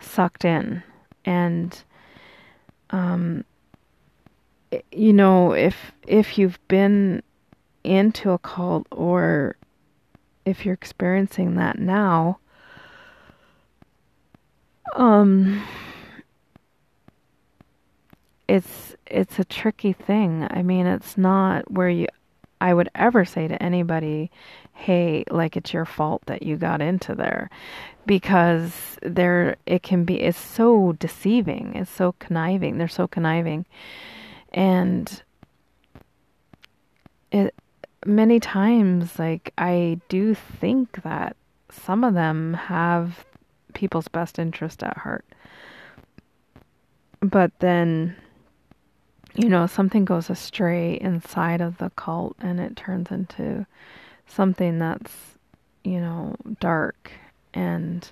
sucked 0.00 0.44
in. 0.44 0.82
And, 1.24 1.82
um, 2.90 3.44
you 4.92 5.12
know, 5.12 5.52
if 5.52 5.92
if 6.06 6.38
you've 6.38 6.58
been 6.68 7.22
into 7.84 8.30
a 8.32 8.38
cult 8.38 8.86
or 8.90 9.56
if 10.44 10.64
you're 10.64 10.74
experiencing 10.74 11.56
that 11.56 11.78
now, 11.78 12.38
um, 14.94 15.62
it's 18.48 18.94
it's 19.06 19.38
a 19.38 19.44
tricky 19.44 19.92
thing. 19.92 20.46
I 20.50 20.62
mean, 20.62 20.86
it's 20.86 21.16
not 21.18 21.70
where 21.70 21.88
you 21.88 22.06
I 22.60 22.72
would 22.74 22.88
ever 22.94 23.24
say 23.24 23.48
to 23.48 23.62
anybody, 23.62 24.30
"Hey, 24.72 25.24
like 25.30 25.56
it's 25.56 25.72
your 25.74 25.84
fault 25.84 26.22
that 26.26 26.42
you 26.42 26.56
got 26.56 26.80
into 26.80 27.14
there." 27.14 27.50
Because 28.06 28.98
there 29.02 29.56
it 29.66 29.82
can 29.82 30.04
be 30.04 30.20
it's 30.20 30.38
so 30.38 30.92
deceiving. 30.98 31.74
It's 31.74 31.90
so 31.90 32.14
conniving. 32.20 32.78
They're 32.78 32.88
so 32.88 33.06
conniving. 33.08 33.66
And 34.56 35.22
it 37.30 37.54
many 38.04 38.40
times 38.40 39.18
like 39.18 39.52
I 39.58 40.00
do 40.08 40.34
think 40.34 41.02
that 41.02 41.36
some 41.70 42.02
of 42.04 42.14
them 42.14 42.54
have 42.54 43.24
people's 43.74 44.08
best 44.08 44.38
interest 44.38 44.82
at 44.82 44.96
heart. 44.96 45.24
But 47.20 47.52
then, 47.58 48.16
you 49.34 49.48
know, 49.48 49.66
something 49.66 50.04
goes 50.04 50.30
astray 50.30 50.98
inside 51.00 51.60
of 51.60 51.78
the 51.78 51.90
cult 51.90 52.36
and 52.40 52.58
it 52.58 52.76
turns 52.76 53.10
into 53.10 53.66
something 54.26 54.78
that's, 54.78 55.12
you 55.84 56.00
know, 56.00 56.36
dark. 56.60 57.10
And 57.52 58.10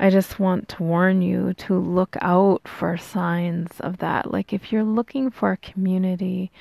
I 0.00 0.10
just 0.10 0.38
want 0.38 0.68
to 0.70 0.82
warn 0.82 1.22
you 1.22 1.54
to 1.54 1.74
look 1.78 2.16
out 2.20 2.68
for 2.68 2.96
signs 2.96 3.80
of 3.80 3.98
that. 3.98 4.30
Like 4.32 4.52
if 4.52 4.72
you're 4.72 4.84
looking 4.84 5.30
for 5.30 5.52
a 5.52 5.56
community 5.56 6.52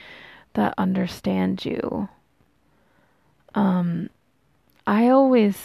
that 0.54 0.74
understands 0.78 1.66
you, 1.66 2.10
um, 3.54 4.10
I 4.88 5.10
always 5.10 5.58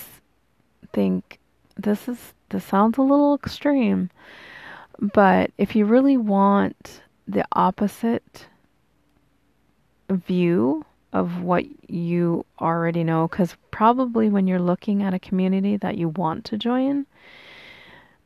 think 0.93 1.39
this 1.77 2.09
is 2.09 2.35
this 2.51 2.64
sounds 2.64 2.99
a 2.99 3.03
little 3.03 3.35
extreme, 3.35 4.11
but 5.01 5.51
if 5.57 5.75
you 5.75 5.87
really 5.87 6.18
want 6.18 7.01
the 7.27 7.45
opposite 7.53 8.47
view 10.11 10.85
of 11.12 11.43
what 11.43 11.64
you 11.89 12.45
already 12.61 13.05
know, 13.05 13.29
because 13.29 13.57
probably 13.70 14.29
when 14.29 14.47
you're 14.47 14.59
looking 14.59 15.03
at 15.03 15.14
a 15.14 15.18
community 15.18 15.79
that 15.79 15.97
you 15.97 16.11
want 16.11 16.45
to 16.47 16.59
join, 16.59 17.07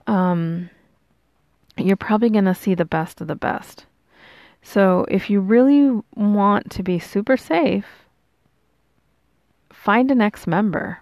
um, 0.07 0.71
you're 1.77 1.97
probably 1.97 2.31
going 2.31 2.45
to 2.45 2.55
see 2.55 2.75
the 2.75 2.85
best 2.85 3.21
of 3.21 3.27
the 3.27 3.35
best. 3.35 3.87
So 4.63 5.07
if 5.09 5.31
you 5.31 5.41
really 5.41 6.03
want 6.15 6.71
to 6.73 6.83
be 6.83 6.99
super 6.99 7.37
safe, 7.37 7.87
find 9.71 10.11
an 10.11 10.21
ex 10.21 10.47
member 10.47 11.01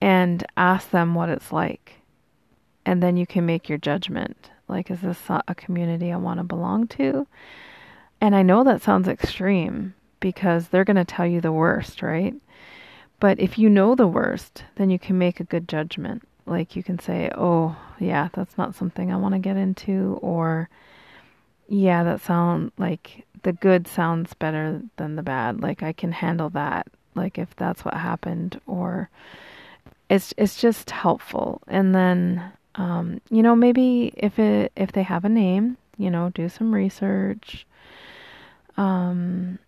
and 0.00 0.44
ask 0.56 0.90
them 0.90 1.14
what 1.14 1.28
it's 1.28 1.52
like. 1.52 1.94
And 2.84 3.00
then 3.00 3.16
you 3.16 3.26
can 3.26 3.46
make 3.46 3.68
your 3.68 3.78
judgment. 3.78 4.50
Like, 4.66 4.90
is 4.90 5.00
this 5.02 5.18
a 5.28 5.54
community 5.54 6.10
I 6.10 6.16
want 6.16 6.38
to 6.40 6.44
belong 6.44 6.88
to? 6.88 7.26
And 8.20 8.34
I 8.34 8.42
know 8.42 8.64
that 8.64 8.82
sounds 8.82 9.06
extreme 9.06 9.94
because 10.18 10.68
they're 10.68 10.84
going 10.84 10.96
to 10.96 11.04
tell 11.04 11.26
you 11.26 11.40
the 11.40 11.52
worst, 11.52 12.02
right? 12.02 12.34
But 13.20 13.38
if 13.38 13.58
you 13.58 13.68
know 13.68 13.94
the 13.94 14.08
worst, 14.08 14.64
then 14.74 14.90
you 14.90 14.98
can 14.98 15.16
make 15.16 15.38
a 15.38 15.44
good 15.44 15.68
judgment 15.68 16.26
like 16.46 16.76
you 16.76 16.82
can 16.82 16.98
say, 16.98 17.30
"Oh, 17.34 17.76
yeah, 17.98 18.28
that's 18.32 18.58
not 18.58 18.74
something 18.74 19.12
I 19.12 19.16
want 19.16 19.34
to 19.34 19.38
get 19.38 19.56
into," 19.56 20.18
or 20.22 20.68
"Yeah, 21.68 22.04
that 22.04 22.20
sound 22.20 22.72
like 22.78 23.26
the 23.42 23.52
good 23.52 23.86
sounds 23.88 24.34
better 24.34 24.82
than 24.96 25.16
the 25.16 25.22
bad. 25.22 25.60
Like 25.60 25.82
I 25.82 25.92
can 25.92 26.12
handle 26.12 26.50
that." 26.50 26.88
Like 27.14 27.38
if 27.38 27.54
that's 27.56 27.84
what 27.84 27.94
happened, 27.94 28.60
or 28.66 29.10
it's 30.08 30.34
it's 30.36 30.60
just 30.60 30.90
helpful. 30.90 31.62
And 31.68 31.94
then, 31.94 32.52
um, 32.74 33.20
you 33.30 33.42
know, 33.42 33.54
maybe 33.56 34.12
if 34.16 34.38
it 34.38 34.72
if 34.76 34.92
they 34.92 35.02
have 35.02 35.24
a 35.24 35.28
name, 35.28 35.76
you 35.96 36.10
know, 36.10 36.30
do 36.30 36.48
some 36.48 36.74
research. 36.74 37.66
Um, 38.76 39.58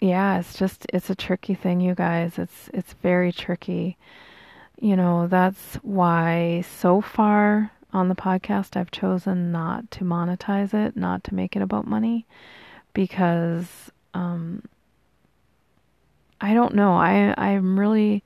yeah, 0.00 0.38
it's 0.38 0.58
just 0.58 0.86
it's 0.92 1.10
a 1.10 1.14
tricky 1.14 1.54
thing, 1.54 1.80
you 1.80 1.94
guys. 1.94 2.38
It's 2.38 2.70
it's 2.74 2.92
very 3.02 3.32
tricky 3.32 3.96
you 4.80 4.96
know, 4.96 5.26
that's 5.26 5.76
why 5.76 6.64
so 6.78 7.00
far 7.00 7.72
on 7.92 8.08
the 8.08 8.14
podcast 8.14 8.76
I've 8.76 8.90
chosen 8.90 9.50
not 9.50 9.90
to 9.92 10.04
monetize 10.04 10.74
it, 10.74 10.96
not 10.96 11.24
to 11.24 11.34
make 11.34 11.56
it 11.56 11.62
about 11.62 11.86
money, 11.86 12.26
because 12.92 13.90
um, 14.12 14.62
I 16.40 16.52
don't 16.54 16.74
know. 16.74 16.94
I 16.94 17.34
I'm 17.38 17.78
really 17.78 18.22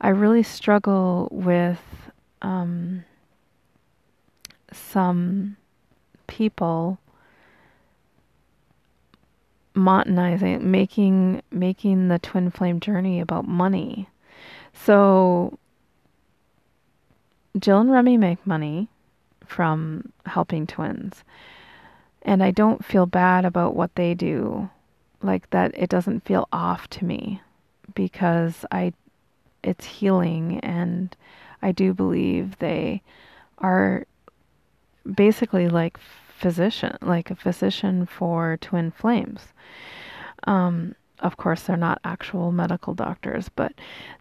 I 0.00 0.08
really 0.08 0.42
struggle 0.42 1.28
with 1.30 1.80
um, 2.40 3.04
some 4.72 5.56
people 6.26 6.98
monetizing 9.74 10.60
making 10.60 11.42
making 11.50 12.08
the 12.08 12.18
twin 12.18 12.50
flame 12.50 12.80
journey 12.80 13.20
about 13.20 13.46
money. 13.46 14.08
So 14.72 15.58
Jill 17.58 17.80
and 17.80 17.90
Remy 17.90 18.16
make 18.16 18.46
money 18.46 18.88
from 19.46 20.12
helping 20.26 20.66
twins. 20.66 21.24
And 22.22 22.42
I 22.42 22.50
don't 22.50 22.84
feel 22.84 23.06
bad 23.06 23.44
about 23.44 23.74
what 23.74 23.94
they 23.94 24.14
do. 24.14 24.70
Like 25.22 25.50
that 25.50 25.72
it 25.74 25.88
doesn't 25.88 26.24
feel 26.24 26.48
off 26.52 26.88
to 26.90 27.04
me 27.04 27.40
because 27.94 28.64
I 28.72 28.92
it's 29.62 29.84
healing 29.84 30.58
and 30.60 31.16
I 31.62 31.70
do 31.70 31.94
believe 31.94 32.58
they 32.58 33.02
are 33.58 34.06
basically 35.14 35.68
like 35.68 35.98
physician, 36.36 36.96
like 37.00 37.30
a 37.30 37.36
physician 37.36 38.06
for 38.06 38.58
twin 38.60 38.90
flames. 38.90 39.52
Um, 40.44 40.96
of 41.20 41.36
course, 41.36 41.62
they're 41.62 41.76
not 41.76 42.00
actual 42.04 42.50
medical 42.50 42.94
doctors, 42.94 43.48
but 43.48 43.72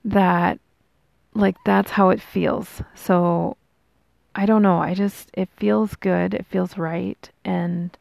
that 0.06 0.60
like 1.34 1.56
that's 1.66 1.92
how 1.92 2.10
it 2.10 2.22
feels. 2.22 2.82
So 2.96 3.58
I 4.36 4.46
don't 4.46 4.62
know. 4.62 4.78
I 4.78 4.94
just 4.94 5.30
it 5.34 5.50
feels 5.58 5.96
good. 5.96 6.34
It 6.34 6.46
feels 6.46 6.78
right. 6.78 7.30
And 7.46 7.98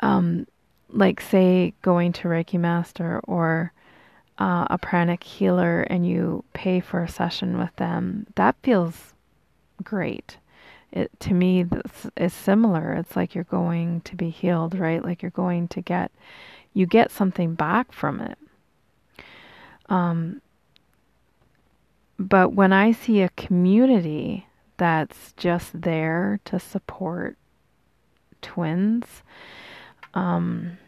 um 0.00 0.46
like 0.90 1.20
say 1.20 1.74
going 1.82 2.12
to 2.14 2.28
Reiki 2.28 2.58
master 2.58 3.20
or 3.24 3.72
uh, 4.38 4.66
a 4.70 4.78
pranic 4.78 5.22
healer 5.24 5.82
and 5.82 6.06
you 6.06 6.44
pay 6.52 6.80
for 6.80 7.02
a 7.02 7.08
session 7.08 7.58
with 7.58 7.74
them, 7.76 8.26
that 8.36 8.54
feels 8.62 9.12
great. 9.82 10.38
It 10.92 11.10
to 11.20 11.34
me 11.34 11.64
this 11.64 12.06
is 12.16 12.32
similar. 12.32 12.94
It's 12.94 13.16
like 13.16 13.34
you're 13.34 13.44
going 13.44 14.00
to 14.02 14.16
be 14.16 14.30
healed, 14.30 14.78
right? 14.78 15.04
Like 15.04 15.22
you're 15.22 15.30
going 15.30 15.68
to 15.68 15.80
get 15.80 16.10
you 16.72 16.86
get 16.86 17.10
something 17.10 17.54
back 17.54 17.92
from 17.92 18.20
it. 18.20 18.38
Um, 19.88 20.40
but 22.18 22.52
when 22.52 22.72
I 22.72 22.92
see 22.92 23.22
a 23.22 23.28
community 23.30 24.46
that's 24.76 25.32
just 25.36 25.82
there 25.82 26.40
to 26.46 26.58
support 26.58 27.36
twins, 28.42 29.22
um, 30.14 30.78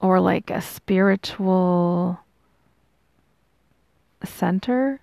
or 0.00 0.20
like 0.20 0.50
a 0.50 0.60
spiritual 0.60 2.20
center 4.24 5.00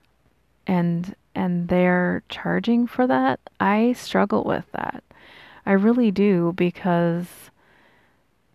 and 0.68 1.16
and 1.34 1.68
they're 1.68 2.24
charging 2.30 2.88
for 2.88 3.06
that, 3.08 3.41
I 3.60 3.93
struggle 3.93 4.46
with 4.46 4.66
that. 4.72 5.04
I 5.66 5.74
really 5.74 6.12
do 6.12 6.54
because 6.56 7.28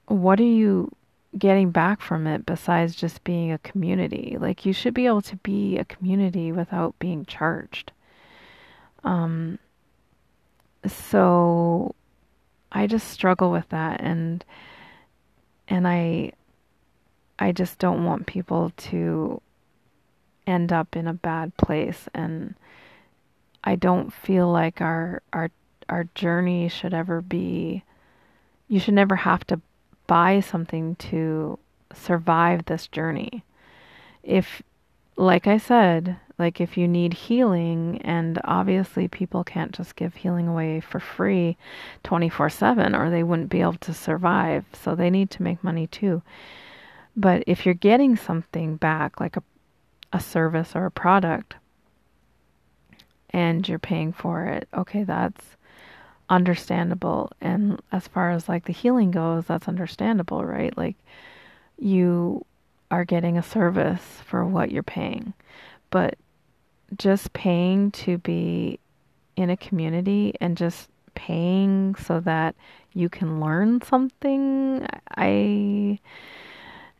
what 0.06 0.40
are 0.40 0.44
you 0.44 0.90
getting 1.38 1.70
back 1.70 2.00
from 2.00 2.26
it 2.26 2.44
besides 2.44 2.94
just 2.94 3.22
being 3.24 3.52
a 3.52 3.58
community. 3.58 4.36
Like 4.38 4.66
you 4.66 4.72
should 4.72 4.94
be 4.94 5.06
able 5.06 5.22
to 5.22 5.36
be 5.36 5.78
a 5.78 5.84
community 5.84 6.52
without 6.52 6.98
being 6.98 7.24
charged. 7.24 7.92
Um 9.04 9.58
so 10.86 11.94
I 12.72 12.86
just 12.86 13.08
struggle 13.08 13.50
with 13.50 13.68
that 13.68 14.00
and 14.00 14.44
and 15.68 15.86
I 15.86 16.32
I 17.38 17.52
just 17.52 17.78
don't 17.78 18.04
want 18.04 18.26
people 18.26 18.72
to 18.76 19.40
end 20.46 20.72
up 20.72 20.96
in 20.96 21.06
a 21.06 21.14
bad 21.14 21.56
place 21.56 22.08
and 22.12 22.54
I 23.62 23.76
don't 23.76 24.12
feel 24.12 24.50
like 24.50 24.80
our 24.80 25.22
our 25.32 25.50
our 25.88 26.04
journey 26.14 26.68
should 26.68 26.94
ever 26.94 27.20
be 27.20 27.84
you 28.68 28.80
should 28.80 28.94
never 28.94 29.16
have 29.16 29.46
to 29.48 29.60
buy 30.10 30.40
something 30.40 30.96
to 30.96 31.56
survive 31.94 32.64
this 32.64 32.88
journey. 32.88 33.44
If, 34.24 34.60
like 35.14 35.46
I 35.46 35.56
said, 35.56 36.16
like 36.36 36.60
if 36.60 36.76
you 36.76 36.88
need 36.88 37.12
healing, 37.14 38.02
and 38.02 38.40
obviously 38.42 39.06
people 39.06 39.44
can't 39.44 39.70
just 39.70 39.94
give 39.94 40.16
healing 40.16 40.48
away 40.48 40.80
for 40.80 40.98
free 40.98 41.56
24 42.02 42.50
7 42.50 42.92
or 42.92 43.08
they 43.08 43.22
wouldn't 43.22 43.50
be 43.50 43.60
able 43.60 43.74
to 43.74 43.94
survive. 43.94 44.64
So 44.72 44.96
they 44.96 45.10
need 45.10 45.30
to 45.30 45.44
make 45.44 45.62
money 45.62 45.86
too. 45.86 46.22
But 47.16 47.44
if 47.46 47.64
you're 47.64 47.74
getting 47.76 48.16
something 48.16 48.74
back, 48.74 49.20
like 49.20 49.36
a, 49.36 49.44
a 50.12 50.18
service 50.18 50.74
or 50.74 50.86
a 50.86 50.90
product, 50.90 51.54
and 53.32 53.68
you're 53.68 53.78
paying 53.78 54.12
for 54.12 54.46
it, 54.46 54.66
okay, 54.74 55.04
that's 55.04 55.56
understandable. 56.30 57.32
And 57.40 57.82
as 57.92 58.08
far 58.08 58.30
as 58.30 58.48
like 58.48 58.64
the 58.64 58.72
healing 58.72 59.10
goes, 59.10 59.44
that's 59.46 59.68
understandable, 59.68 60.44
right? 60.44 60.76
Like 60.76 60.96
you 61.78 62.46
are 62.90 63.04
getting 63.04 63.36
a 63.36 63.42
service 63.42 64.02
for 64.24 64.44
what 64.46 64.70
you're 64.70 64.82
paying. 64.82 65.34
But 65.90 66.16
just 66.96 67.32
paying 67.32 67.90
to 67.92 68.18
be 68.18 68.78
in 69.36 69.50
a 69.50 69.56
community 69.56 70.34
and 70.40 70.56
just 70.56 70.88
paying 71.14 71.94
so 71.96 72.20
that 72.20 72.54
you 72.92 73.08
can 73.08 73.40
learn 73.40 73.82
something, 73.82 74.86
I 75.16 75.98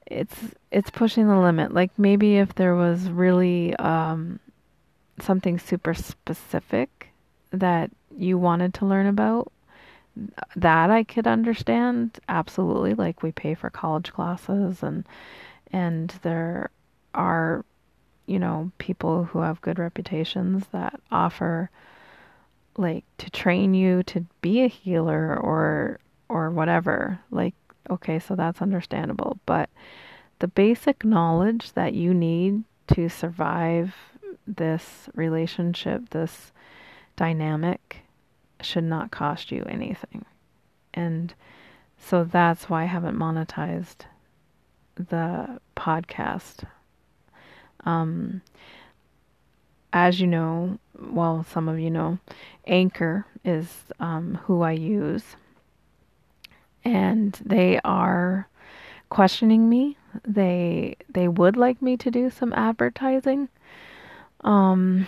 it's 0.06 0.36
it's 0.72 0.90
pushing 0.90 1.28
the 1.28 1.38
limit. 1.38 1.72
Like 1.72 1.90
maybe 1.96 2.36
if 2.38 2.54
there 2.54 2.74
was 2.74 3.08
really 3.08 3.76
um 3.76 4.40
something 5.20 5.58
super 5.58 5.94
specific 5.94 7.08
that 7.52 7.90
you 8.16 8.38
wanted 8.38 8.74
to 8.74 8.86
learn 8.86 9.06
about, 9.06 9.52
that 10.56 10.90
I 10.90 11.04
could 11.04 11.26
understand 11.26 12.18
absolutely. 12.28 12.94
Like 12.94 13.22
we 13.22 13.32
pay 13.32 13.54
for 13.54 13.70
college 13.70 14.12
classes 14.12 14.82
and 14.82 15.06
and 15.72 16.10
there 16.22 16.70
are 17.14 17.64
you 18.30 18.38
know, 18.38 18.70
people 18.78 19.24
who 19.24 19.40
have 19.40 19.60
good 19.60 19.80
reputations 19.80 20.64
that 20.70 21.00
offer 21.10 21.68
like 22.76 23.04
to 23.18 23.28
train 23.28 23.74
you 23.74 24.04
to 24.04 24.24
be 24.40 24.62
a 24.62 24.68
healer 24.68 25.36
or 25.36 25.98
or 26.28 26.48
whatever. 26.50 27.18
Like 27.32 27.56
okay, 27.90 28.20
so 28.20 28.36
that's 28.36 28.62
understandable, 28.62 29.38
but 29.46 29.68
the 30.38 30.46
basic 30.46 31.04
knowledge 31.04 31.72
that 31.72 31.94
you 31.94 32.14
need 32.14 32.62
to 32.94 33.08
survive 33.08 33.96
this 34.46 35.08
relationship, 35.16 36.10
this 36.10 36.52
dynamic 37.20 37.98
should 38.62 38.82
not 38.82 39.10
cost 39.10 39.52
you 39.52 39.62
anything. 39.68 40.24
And 40.94 41.34
so 41.98 42.24
that's 42.24 42.70
why 42.70 42.84
I 42.84 42.86
haven't 42.86 43.14
monetized 43.14 44.06
the 44.96 45.60
podcast. 45.76 46.64
Um, 47.84 48.40
as 49.92 50.18
you 50.18 50.26
know, 50.26 50.78
well, 50.98 51.44
some 51.52 51.68
of 51.68 51.78
you 51.78 51.90
know, 51.90 52.18
Anchor 52.66 53.26
is 53.44 53.68
um, 54.00 54.40
who 54.44 54.62
I 54.62 54.72
use. 54.72 55.36
And 56.86 57.38
they 57.44 57.80
are 57.84 58.48
questioning 59.10 59.68
me. 59.68 59.98
They 60.26 60.96
they 61.12 61.28
would 61.28 61.58
like 61.58 61.82
me 61.82 61.98
to 61.98 62.10
do 62.10 62.30
some 62.30 62.54
advertising. 62.54 63.50
Um, 64.40 65.06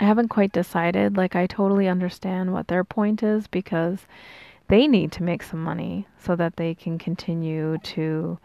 I 0.00 0.04
haven't 0.04 0.28
quite 0.28 0.52
decided. 0.52 1.16
Like 1.16 1.36
I 1.36 1.46
totally 1.46 1.88
understand 1.88 2.52
what 2.52 2.68
their 2.68 2.84
point 2.84 3.22
is 3.22 3.46
because 3.46 4.00
they 4.68 4.86
need 4.86 5.12
to 5.12 5.22
make 5.22 5.42
some 5.42 5.62
money 5.62 6.06
so 6.18 6.34
that 6.36 6.56
they 6.56 6.74
can 6.74 6.98
continue 6.98 7.78
to 7.78 8.38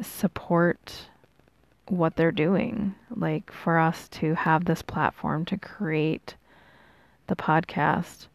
support 0.00 1.08
what 1.88 2.16
they're 2.16 2.32
doing. 2.32 2.94
Like 3.14 3.52
for 3.52 3.78
us 3.78 4.08
to 4.08 4.34
have 4.34 4.64
this 4.64 4.82
platform 4.82 5.44
to 5.46 5.58
create 5.58 6.36
the 7.26 7.36
podcast, 7.36 8.26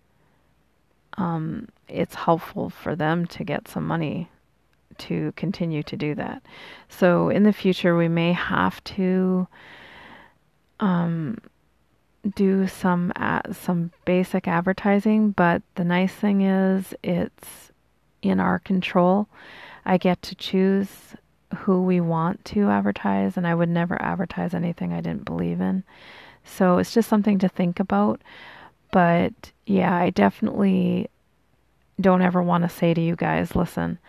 um, 1.17 1.67
it's 1.87 2.15
helpful 2.15 2.69
for 2.69 2.95
them 2.95 3.25
to 3.27 3.43
get 3.43 3.67
some 3.67 3.85
money 3.85 4.29
to 4.97 5.33
continue 5.35 5.81
to 5.83 5.97
do 5.97 6.13
that. 6.15 6.43
So 6.89 7.29
in 7.29 7.43
the 7.43 7.53
future, 7.53 7.95
we 7.95 8.07
may 8.07 8.33
have 8.33 8.83
to 8.85 9.47
um, 10.79 11.37
do 12.35 12.67
some 12.67 13.11
some 13.53 13.91
basic 14.05 14.47
advertising, 14.47 15.31
but 15.31 15.61
the 15.75 15.83
nice 15.83 16.13
thing 16.13 16.41
is 16.41 16.93
it's 17.03 17.71
in 18.21 18.39
our 18.39 18.59
control. 18.59 19.27
I 19.85 19.97
get 19.97 20.21
to 20.23 20.35
choose 20.35 21.15
who 21.55 21.83
we 21.83 21.99
want 21.99 22.43
to 22.45 22.69
advertise, 22.69 23.37
and 23.37 23.47
I 23.47 23.55
would 23.55 23.69
never 23.69 23.99
advertise 24.01 24.53
anything 24.53 24.93
I 24.93 25.01
didn't 25.01 25.25
believe 25.25 25.61
in. 25.61 25.83
So 26.43 26.77
it's 26.77 26.93
just 26.93 27.09
something 27.09 27.39
to 27.39 27.49
think 27.49 27.79
about. 27.79 28.21
But 28.91 29.51
yeah, 29.65 29.95
I 29.95 30.09
definitely 30.09 31.09
don't 31.99 32.21
ever 32.21 32.41
want 32.41 32.63
to 32.63 32.69
say 32.69 32.93
to 32.93 33.01
you 33.01 33.15
guys, 33.15 33.55
listen, 33.55 33.99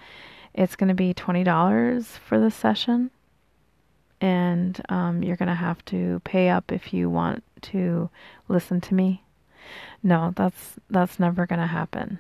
it's 0.55 0.77
going 0.77 0.89
to 0.89 0.95
be 0.95 1.15
$20 1.15 2.05
for 2.05 2.39
the 2.39 2.51
session, 2.51 3.11
and 4.21 4.81
um, 4.89 5.23
you're 5.23 5.37
going 5.37 5.49
to 5.49 5.55
have 5.55 5.85
to 5.87 6.21
pay 6.25 6.49
up 6.49 6.73
if 6.73 6.93
you 6.93 7.09
want 7.09 7.43
to 7.63 8.11
listen 8.49 8.81
to 8.83 8.95
me. 8.95 9.23
No, 10.03 10.33
that's 10.35 10.77
that's 10.89 11.19
never 11.21 11.47
going 11.47 11.61
to 11.61 11.67
happen. 11.67 12.19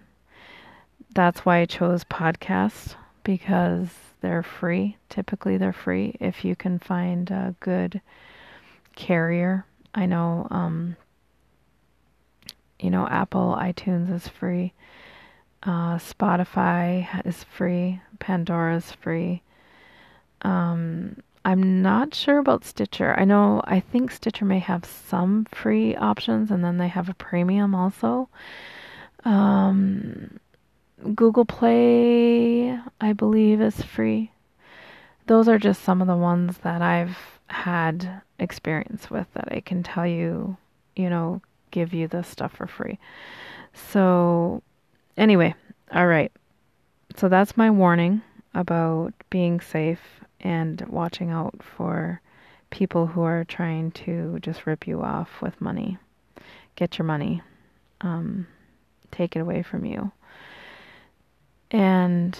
That's 1.14 1.44
why 1.44 1.58
I 1.58 1.64
chose 1.66 2.04
podcasts 2.04 2.94
because 3.24 3.88
they're 4.20 4.42
free. 4.42 4.96
Typically, 5.08 5.56
they're 5.56 5.72
free 5.72 6.16
if 6.20 6.44
you 6.44 6.54
can 6.54 6.78
find 6.78 7.30
a 7.30 7.54
good 7.60 8.00
carrier. 8.94 9.64
I 9.94 10.06
know, 10.06 10.46
um, 10.50 10.96
you 12.78 12.90
know, 12.90 13.06
Apple 13.08 13.56
iTunes 13.58 14.12
is 14.12 14.28
free. 14.28 14.72
Uh, 15.62 15.96
Spotify 15.96 17.26
is 17.26 17.44
free. 17.44 18.00
Pandora 18.18 18.76
is 18.76 18.92
free. 18.92 19.42
Um, 20.42 21.16
I'm 21.44 21.80
not 21.80 22.14
sure 22.14 22.38
about 22.38 22.64
Stitcher. 22.64 23.14
I 23.18 23.24
know, 23.24 23.62
I 23.64 23.80
think 23.80 24.10
Stitcher 24.10 24.44
may 24.44 24.58
have 24.58 24.84
some 24.84 25.46
free 25.50 25.96
options 25.96 26.50
and 26.50 26.62
then 26.62 26.76
they 26.78 26.88
have 26.88 27.08
a 27.08 27.14
premium 27.14 27.74
also. 27.74 28.28
Um, 29.24 30.38
Google 31.14 31.46
Play, 31.46 32.78
I 33.00 33.12
believe, 33.14 33.60
is 33.60 33.82
free. 33.82 34.32
Those 35.26 35.48
are 35.48 35.58
just 35.58 35.82
some 35.82 36.00
of 36.02 36.06
the 36.06 36.16
ones 36.16 36.58
that 36.58 36.82
I've 36.82 37.16
had 37.46 38.20
experience 38.38 39.10
with 39.10 39.26
that 39.34 39.48
I 39.50 39.60
can 39.60 39.82
tell 39.82 40.06
you, 40.06 40.56
you 40.94 41.08
know, 41.08 41.40
give 41.70 41.94
you 41.94 42.06
this 42.06 42.28
stuff 42.28 42.52
for 42.52 42.66
free. 42.66 42.98
So, 43.72 44.62
anyway, 45.16 45.54
all 45.92 46.06
right. 46.06 46.32
So 47.16 47.28
that's 47.28 47.56
my 47.56 47.70
warning 47.70 48.22
about 48.54 49.14
being 49.30 49.60
safe 49.60 50.19
and 50.40 50.80
watching 50.88 51.30
out 51.30 51.62
for 51.62 52.20
people 52.70 53.06
who 53.06 53.22
are 53.22 53.44
trying 53.44 53.90
to 53.90 54.38
just 54.40 54.66
rip 54.66 54.86
you 54.86 55.02
off 55.02 55.42
with 55.42 55.60
money. 55.60 55.98
Get 56.76 56.98
your 56.98 57.04
money. 57.04 57.42
Um, 58.00 58.46
take 59.10 59.36
it 59.36 59.40
away 59.40 59.62
from 59.62 59.84
you. 59.84 60.12
And 61.70 62.38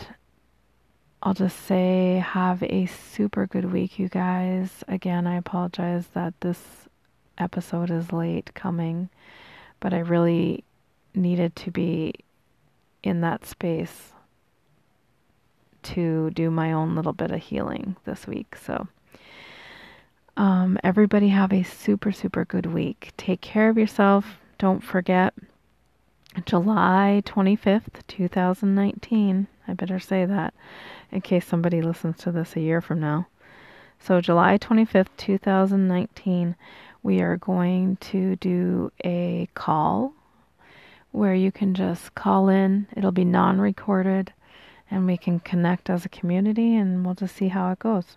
I'll 1.22 1.34
just 1.34 1.64
say, 1.66 2.24
have 2.26 2.62
a 2.62 2.86
super 2.86 3.46
good 3.46 3.72
week, 3.72 3.98
you 3.98 4.08
guys. 4.08 4.82
Again, 4.88 5.26
I 5.26 5.36
apologize 5.36 6.06
that 6.14 6.34
this 6.40 6.88
episode 7.36 7.90
is 7.90 8.12
late 8.12 8.54
coming, 8.54 9.10
but 9.80 9.92
I 9.92 9.98
really 9.98 10.64
needed 11.14 11.56
to 11.56 11.70
be 11.70 12.14
in 13.02 13.20
that 13.20 13.44
space 13.44 14.12
to 15.82 16.30
do 16.30 16.50
my 16.50 16.72
own 16.72 16.94
little 16.94 17.12
bit 17.12 17.30
of 17.30 17.40
healing 17.40 17.96
this 18.04 18.26
week. 18.26 18.56
So, 18.56 18.86
um, 20.36 20.78
everybody 20.82 21.28
have 21.28 21.52
a 21.52 21.62
super, 21.62 22.12
super 22.12 22.44
good 22.44 22.66
week. 22.66 23.12
Take 23.16 23.40
care 23.40 23.68
of 23.68 23.76
yourself. 23.76 24.38
Don't 24.58 24.82
forget 24.82 25.34
July 26.46 27.22
25th, 27.26 28.06
2019. 28.08 29.46
I 29.66 29.72
better 29.74 29.98
say 29.98 30.24
that 30.24 30.54
in 31.10 31.20
case 31.20 31.46
somebody 31.46 31.82
listens 31.82 32.18
to 32.18 32.32
this 32.32 32.56
a 32.56 32.60
year 32.60 32.80
from 32.80 33.00
now. 33.00 33.26
So, 33.98 34.20
July 34.20 34.56
25th, 34.56 35.08
2019, 35.18 36.56
we 37.02 37.20
are 37.20 37.36
going 37.36 37.96
to 37.96 38.36
do 38.36 38.92
a 39.04 39.48
call 39.54 40.14
where 41.12 41.34
you 41.34 41.52
can 41.52 41.74
just 41.74 42.14
call 42.14 42.48
in. 42.48 42.86
It'll 42.96 43.12
be 43.12 43.24
non 43.24 43.60
recorded 43.60 44.32
and 44.90 45.06
we 45.06 45.16
can 45.16 45.40
connect 45.40 45.88
as 45.88 46.04
a 46.04 46.08
community 46.08 46.76
and 46.76 47.04
we'll 47.04 47.14
just 47.14 47.36
see 47.36 47.48
how 47.48 47.70
it 47.70 47.78
goes. 47.78 48.16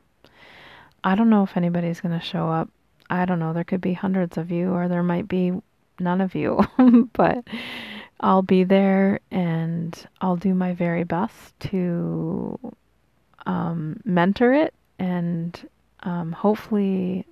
I 1.04 1.16
don't 1.16 1.30
know 1.30 1.44
if 1.44 1.58
anybody's 1.58 2.02
going 2.02 2.18
to 2.18 2.26
show 2.26 2.50
up. 2.50 2.70
I 3.10 3.26
don't 3.26 3.40
know. 3.40 3.54
There 3.54 3.64
could 3.64 3.82
be 3.82 3.94
hundreds 3.94 4.38
of 4.38 4.52
you 4.52 4.72
or 4.72 4.88
there 4.88 5.04
might 5.04 5.28
be 5.28 5.52
none 6.00 6.22
of 6.22 6.34
you, 6.36 6.60
but 7.14 7.44
I'll 8.20 8.42
be 8.42 8.64
there 8.64 9.20
and 9.30 10.08
I'll 10.22 10.38
do 10.38 10.54
my 10.54 10.74
very 10.74 11.04
best 11.04 11.60
to 11.72 12.58
um, 13.46 14.00
mentor 14.06 14.54
it 14.54 14.74
and 14.98 15.70
um, 16.04 16.32
hopefully 16.32 17.26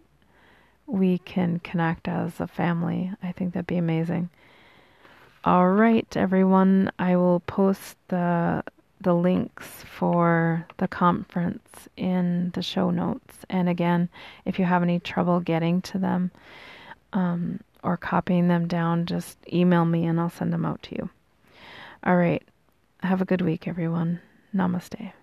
we 0.85 1.19
can 1.19 1.59
connect 1.59 2.07
as 2.07 2.39
a 2.39 2.47
family. 2.47 3.11
I 3.23 3.31
think 3.31 3.53
that'd 3.53 3.67
be 3.67 3.77
amazing. 3.77 4.29
All 5.43 5.69
right, 5.69 6.05
everyone. 6.15 6.91
I 6.99 7.15
will 7.15 7.39
post 7.41 7.97
the 8.09 8.63
the 9.01 9.13
links 9.13 9.67
for 9.97 10.65
the 10.77 10.87
conference 10.87 11.89
in 11.97 12.51
the 12.53 12.61
show 12.61 12.89
notes. 12.89 13.37
And 13.49 13.67
again, 13.67 14.09
if 14.45 14.59
you 14.59 14.65
have 14.65 14.83
any 14.83 14.99
trouble 14.99 15.39
getting 15.39 15.81
to 15.83 15.97
them, 15.97 16.31
um, 17.13 17.59
or 17.83 17.97
copying 17.97 18.47
them 18.47 18.67
down, 18.67 19.05
just 19.05 19.37
email 19.51 19.85
me 19.85 20.05
and 20.05 20.19
I'll 20.19 20.29
send 20.29 20.53
them 20.53 20.65
out 20.65 20.81
to 20.83 20.95
you. 20.95 21.09
All 22.03 22.15
right. 22.15 22.43
Have 23.01 23.21
a 23.21 23.25
good 23.25 23.41
week, 23.41 23.67
everyone. 23.67 24.21
Namaste. 24.55 25.13